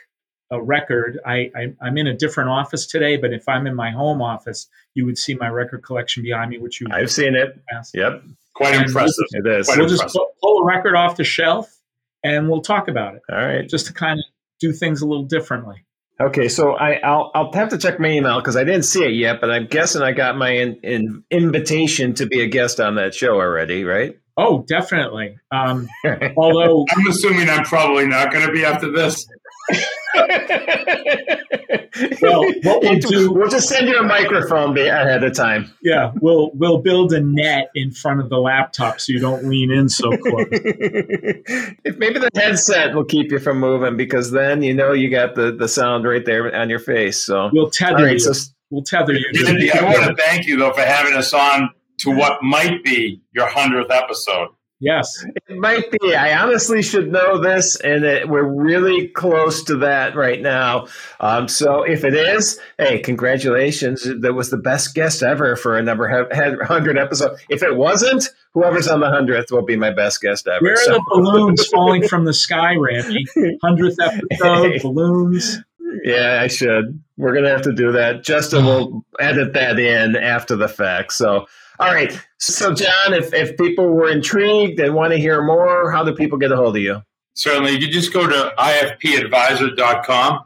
a 0.50 0.60
record. 0.60 1.18
I, 1.26 1.50
I 1.54 1.86
am 1.86 1.98
in 1.98 2.06
a 2.06 2.14
different 2.14 2.50
office 2.50 2.86
today, 2.86 3.16
but 3.16 3.32
if 3.32 3.48
I'm 3.48 3.66
in 3.66 3.74
my 3.74 3.90
home 3.90 4.20
office, 4.20 4.68
you 4.94 5.06
would 5.06 5.18
see 5.18 5.34
my 5.34 5.48
record 5.48 5.82
collection 5.82 6.22
behind 6.22 6.50
me, 6.50 6.58
which 6.58 6.80
you 6.80 6.88
I've 6.90 7.10
seen 7.10 7.34
it. 7.34 7.60
Yep, 7.94 8.22
quite 8.54 8.74
and 8.74 8.86
impressive. 8.86 9.24
We'll 9.32 9.42
just, 9.42 9.46
it 9.46 9.60
is. 9.60 9.68
We'll 9.68 9.80
impressive. 9.80 9.98
just 10.04 10.14
pull, 10.14 10.26
pull 10.42 10.62
a 10.62 10.64
record 10.64 10.96
off 10.96 11.16
the 11.16 11.24
shelf 11.24 11.80
and 12.22 12.48
we'll 12.48 12.62
talk 12.62 12.88
about 12.88 13.14
it. 13.14 13.22
All 13.30 13.36
right. 13.36 13.68
Just 13.68 13.86
to 13.86 13.92
kind 13.92 14.18
of 14.18 14.24
do 14.60 14.72
things 14.72 15.02
a 15.02 15.06
little 15.06 15.24
differently. 15.24 15.84
Okay, 16.20 16.48
so 16.48 16.72
I, 16.72 17.00
will 17.02 17.30
I'll 17.34 17.52
have 17.54 17.70
to 17.70 17.78
check 17.78 17.98
my 17.98 18.08
email 18.08 18.40
because 18.40 18.54
I 18.54 18.62
didn't 18.62 18.82
see 18.82 19.02
it 19.02 19.14
yet, 19.14 19.40
but 19.40 19.50
I'm 19.50 19.66
guessing 19.66 20.02
I 20.02 20.12
got 20.12 20.36
my 20.36 20.50
in, 20.50 20.74
in 20.82 21.24
invitation 21.30 22.12
to 22.16 22.26
be 22.26 22.42
a 22.42 22.46
guest 22.46 22.78
on 22.78 22.96
that 22.96 23.14
show 23.14 23.36
already, 23.36 23.84
right? 23.84 24.18
Oh, 24.36 24.62
definitely. 24.68 25.38
Um, 25.50 25.88
although 26.36 26.84
I'm 26.94 27.06
assuming 27.06 27.48
I'm 27.48 27.64
probably 27.64 28.06
not 28.06 28.30
going 28.32 28.46
to 28.46 28.52
be 28.52 28.66
after 28.66 28.92
this. 28.92 29.26
well, 32.22 32.42
what 32.62 32.82
we'll 32.82 32.98
do, 32.98 33.32
we'll 33.32 33.48
just 33.48 33.68
send 33.68 33.88
you 33.88 33.98
a 33.98 34.02
microphone 34.02 34.76
ahead 34.76 35.22
of 35.22 35.34
time. 35.34 35.70
Yeah, 35.82 36.12
we'll 36.20 36.50
we'll 36.54 36.78
build 36.78 37.12
a 37.12 37.20
net 37.20 37.70
in 37.74 37.92
front 37.92 38.20
of 38.20 38.28
the 38.28 38.38
laptop 38.38 39.00
so 39.00 39.12
you 39.12 39.20
don't 39.20 39.44
lean 39.44 39.70
in 39.70 39.88
so 39.88 40.10
close. 40.10 40.46
if 40.50 41.96
maybe 41.98 42.18
the 42.18 42.30
headset 42.34 42.94
will 42.94 43.04
keep 43.04 43.30
you 43.30 43.38
from 43.38 43.60
moving 43.60 43.96
because 43.96 44.30
then 44.30 44.62
you 44.62 44.74
know 44.74 44.92
you 44.92 45.10
got 45.10 45.34
the 45.34 45.52
the 45.52 45.68
sound 45.68 46.04
right 46.04 46.24
there 46.24 46.54
on 46.54 46.70
your 46.70 46.80
face. 46.80 47.18
So 47.18 47.50
we'll 47.52 47.70
tether 47.70 48.04
right, 48.04 48.14
you. 48.14 48.18
So, 48.18 48.32
we'll 48.70 48.82
tether 48.82 49.12
you. 49.12 49.30
I 49.74 49.82
want 49.82 50.04
to 50.04 50.22
thank 50.22 50.46
you 50.46 50.56
though 50.56 50.72
for 50.72 50.82
having 50.82 51.14
us 51.14 51.32
on 51.32 51.70
to 52.00 52.10
what 52.10 52.42
might 52.42 52.82
be 52.82 53.22
your 53.32 53.46
hundredth 53.46 53.90
episode. 53.90 54.48
Yes. 54.80 55.24
It 55.46 55.58
might 55.58 55.90
be. 55.90 56.14
I 56.14 56.42
honestly 56.42 56.82
should 56.82 57.12
know 57.12 57.38
this, 57.38 57.76
and 57.76 58.02
it, 58.02 58.28
we're 58.28 58.42
really 58.42 59.08
close 59.08 59.62
to 59.64 59.76
that 59.78 60.16
right 60.16 60.40
now. 60.40 60.86
Um, 61.20 61.48
so 61.48 61.82
if 61.82 62.02
it 62.02 62.14
is, 62.14 62.58
hey, 62.78 63.00
congratulations. 63.00 64.08
That 64.20 64.32
was 64.32 64.48
the 64.48 64.56
best 64.56 64.94
guest 64.94 65.22
ever 65.22 65.54
for 65.54 65.76
a 65.76 65.82
number 65.82 66.08
had 66.32 66.56
100 66.56 66.96
episode. 66.96 67.38
If 67.50 67.62
it 67.62 67.76
wasn't, 67.76 68.30
whoever's 68.54 68.88
on 68.88 69.00
the 69.00 69.06
100th 69.06 69.52
will 69.52 69.66
be 69.66 69.76
my 69.76 69.90
best 69.90 70.22
guest 70.22 70.48
ever. 70.48 70.62
Where 70.62 70.76
so. 70.76 70.92
the 70.92 71.04
balloons 71.10 71.66
falling 71.66 72.08
from 72.08 72.24
the 72.24 72.34
sky, 72.34 72.76
Randy? 72.76 73.26
100th 73.36 73.96
episode, 74.00 74.22
hey. 74.72 74.78
balloons. 74.78 75.58
Yeah, 76.04 76.40
I 76.40 76.46
should. 76.48 77.02
We're 77.18 77.32
going 77.32 77.44
to 77.44 77.50
have 77.50 77.62
to 77.62 77.74
do 77.74 77.92
that. 77.92 78.22
Justin 78.24 78.64
will 78.64 79.04
edit 79.18 79.52
that 79.52 79.78
in 79.78 80.16
after 80.16 80.56
the 80.56 80.68
fact. 80.68 81.12
So, 81.12 81.46
all 81.80 81.94
right. 81.94 82.12
So, 82.38 82.74
John, 82.74 83.14
if, 83.14 83.32
if 83.32 83.56
people 83.56 83.88
were 83.88 84.10
intrigued 84.10 84.78
and 84.80 84.94
want 84.94 85.12
to 85.12 85.18
hear 85.18 85.42
more, 85.42 85.90
how 85.90 86.04
do 86.04 86.14
people 86.14 86.36
get 86.38 86.52
a 86.52 86.56
hold 86.56 86.76
of 86.76 86.82
you? 86.82 87.00
Certainly. 87.34 87.72
You 87.72 87.80
can 87.80 87.90
just 87.90 88.12
go 88.12 88.26
to 88.26 88.52
ifpadvisor.com 88.58 90.44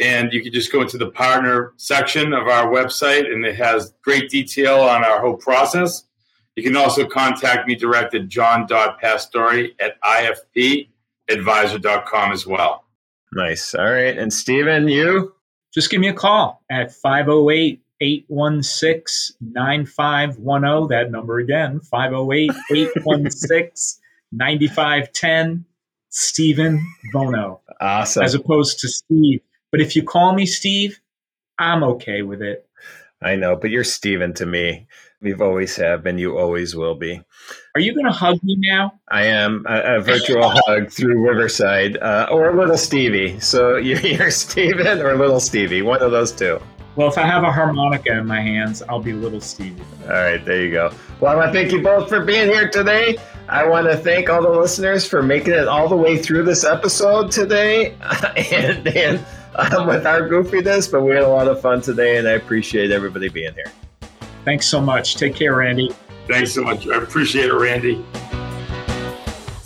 and 0.00 0.32
you 0.32 0.40
can 0.42 0.52
just 0.52 0.70
go 0.70 0.82
into 0.82 0.98
the 0.98 1.10
partner 1.10 1.72
section 1.76 2.32
of 2.32 2.46
our 2.46 2.70
website, 2.70 3.28
and 3.32 3.44
it 3.44 3.56
has 3.56 3.92
great 4.02 4.30
detail 4.30 4.78
on 4.80 5.04
our 5.04 5.20
whole 5.20 5.36
process. 5.36 6.04
You 6.54 6.62
can 6.62 6.76
also 6.76 7.04
contact 7.06 7.66
me 7.66 7.74
direct 7.74 8.14
at 8.14 8.28
john.pastore 8.28 9.70
at 9.80 10.00
ifpadvisor.com 10.02 12.32
as 12.32 12.46
well. 12.46 12.84
Nice. 13.32 13.74
All 13.74 13.90
right. 13.90 14.16
And 14.16 14.32
Stephen, 14.32 14.86
you? 14.88 15.34
Just 15.72 15.90
give 15.90 16.00
me 16.00 16.08
a 16.08 16.14
call 16.14 16.62
at 16.70 16.92
508 16.92 17.82
816 18.00 19.36
9510. 19.40 20.88
That 20.88 21.10
number 21.10 21.38
again, 21.38 21.80
508 21.80 22.50
816 22.72 24.00
9510. 24.32 25.64
Stephen 26.10 26.80
Vono. 27.14 27.60
Awesome. 27.80 28.22
As 28.22 28.34
opposed 28.34 28.80
to 28.80 28.88
Steve. 28.88 29.40
But 29.70 29.80
if 29.80 29.94
you 29.94 30.02
call 30.02 30.34
me 30.34 30.46
Steve, 30.46 31.00
I'm 31.58 31.82
okay 31.84 32.22
with 32.22 32.40
it. 32.40 32.66
I 33.20 33.36
know, 33.36 33.56
but 33.56 33.70
you're 33.70 33.84
Steven 33.84 34.32
to 34.34 34.46
me. 34.46 34.86
We've 35.20 35.40
always 35.40 35.74
have 35.76 36.04
been. 36.04 36.18
You 36.18 36.38
always 36.38 36.76
will 36.76 36.94
be. 36.94 37.20
Are 37.74 37.80
you 37.80 37.92
going 37.92 38.06
to 38.06 38.12
hug 38.12 38.38
me 38.44 38.56
now? 38.60 39.00
I 39.08 39.24
am 39.24 39.66
a, 39.68 39.96
a 39.96 40.00
virtual 40.00 40.48
hug 40.66 40.90
through 40.90 41.20
Riverside 41.20 41.96
uh, 41.96 42.28
or 42.30 42.54
little 42.54 42.78
Stevie. 42.78 43.40
So 43.40 43.76
you're, 43.76 43.98
you're 44.00 44.30
Steven 44.30 45.00
or 45.00 45.16
little 45.16 45.40
Stevie, 45.40 45.82
one 45.82 46.00
of 46.02 46.12
those 46.12 46.30
two. 46.30 46.60
Well, 46.98 47.06
if 47.06 47.16
I 47.16 47.24
have 47.28 47.44
a 47.44 47.52
harmonica 47.52 48.18
in 48.18 48.26
my 48.26 48.40
hands, 48.40 48.82
I'll 48.88 48.98
be 48.98 49.12
little 49.12 49.40
Stevie. 49.40 49.80
All 50.02 50.08
right, 50.08 50.44
there 50.44 50.64
you 50.64 50.72
go. 50.72 50.92
Well, 51.20 51.30
I 51.30 51.36
want 51.36 51.52
to 51.52 51.56
thank 51.56 51.70
you 51.70 51.80
both 51.80 52.08
for 52.08 52.24
being 52.24 52.48
here 52.48 52.68
today. 52.68 53.18
I 53.48 53.64
want 53.68 53.86
to 53.86 53.96
thank 53.96 54.28
all 54.28 54.42
the 54.42 54.50
listeners 54.50 55.06
for 55.06 55.22
making 55.22 55.54
it 55.54 55.68
all 55.68 55.88
the 55.88 55.94
way 55.94 56.18
through 56.18 56.42
this 56.42 56.64
episode 56.64 57.30
today 57.30 57.92
and, 58.52 58.88
and 58.88 59.24
um, 59.54 59.86
with 59.86 60.08
our 60.08 60.22
goofiness, 60.22 60.90
but 60.90 61.02
we 61.02 61.12
had 61.12 61.22
a 61.22 61.28
lot 61.28 61.46
of 61.46 61.60
fun 61.60 61.80
today, 61.80 62.16
and 62.16 62.26
I 62.26 62.32
appreciate 62.32 62.90
everybody 62.90 63.28
being 63.28 63.54
here. 63.54 63.72
Thanks 64.44 64.66
so 64.66 64.80
much. 64.80 65.14
Take 65.14 65.36
care, 65.36 65.54
Randy. 65.54 65.94
Thanks 66.26 66.52
so 66.52 66.64
much. 66.64 66.88
I 66.88 66.96
appreciate 66.96 67.44
it, 67.44 67.54
Randy. 67.54 68.04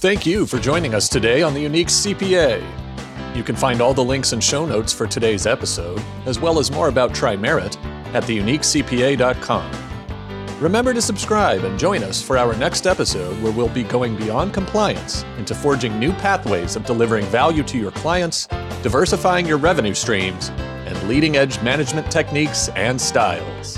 Thank 0.00 0.26
you 0.26 0.44
for 0.44 0.58
joining 0.58 0.94
us 0.94 1.08
today 1.08 1.40
on 1.40 1.54
the 1.54 1.60
Unique 1.60 1.88
CPA. 1.88 2.81
You 3.34 3.42
can 3.42 3.56
find 3.56 3.80
all 3.80 3.94
the 3.94 4.04
links 4.04 4.32
and 4.32 4.44
show 4.44 4.66
notes 4.66 4.92
for 4.92 5.06
today's 5.06 5.46
episode, 5.46 6.02
as 6.26 6.38
well 6.38 6.58
as 6.58 6.70
more 6.70 6.88
about 6.88 7.12
TriMerit, 7.12 7.76
at 8.14 8.24
theuniquecpa.com. 8.24 9.70
Remember 10.60 10.94
to 10.94 11.02
subscribe 11.02 11.64
and 11.64 11.78
join 11.78 12.04
us 12.04 12.22
for 12.22 12.38
our 12.38 12.54
next 12.56 12.86
episode 12.86 13.42
where 13.42 13.52
we'll 13.52 13.68
be 13.68 13.82
going 13.82 14.16
beyond 14.16 14.54
compliance 14.54 15.24
into 15.36 15.54
forging 15.54 15.98
new 15.98 16.12
pathways 16.12 16.76
of 16.76 16.84
delivering 16.84 17.24
value 17.26 17.64
to 17.64 17.78
your 17.78 17.90
clients, 17.90 18.46
diversifying 18.82 19.46
your 19.46 19.58
revenue 19.58 19.94
streams, 19.94 20.50
and 20.86 21.08
leading 21.08 21.36
edge 21.36 21.60
management 21.62 22.12
techniques 22.12 22.68
and 22.70 23.00
styles. 23.00 23.76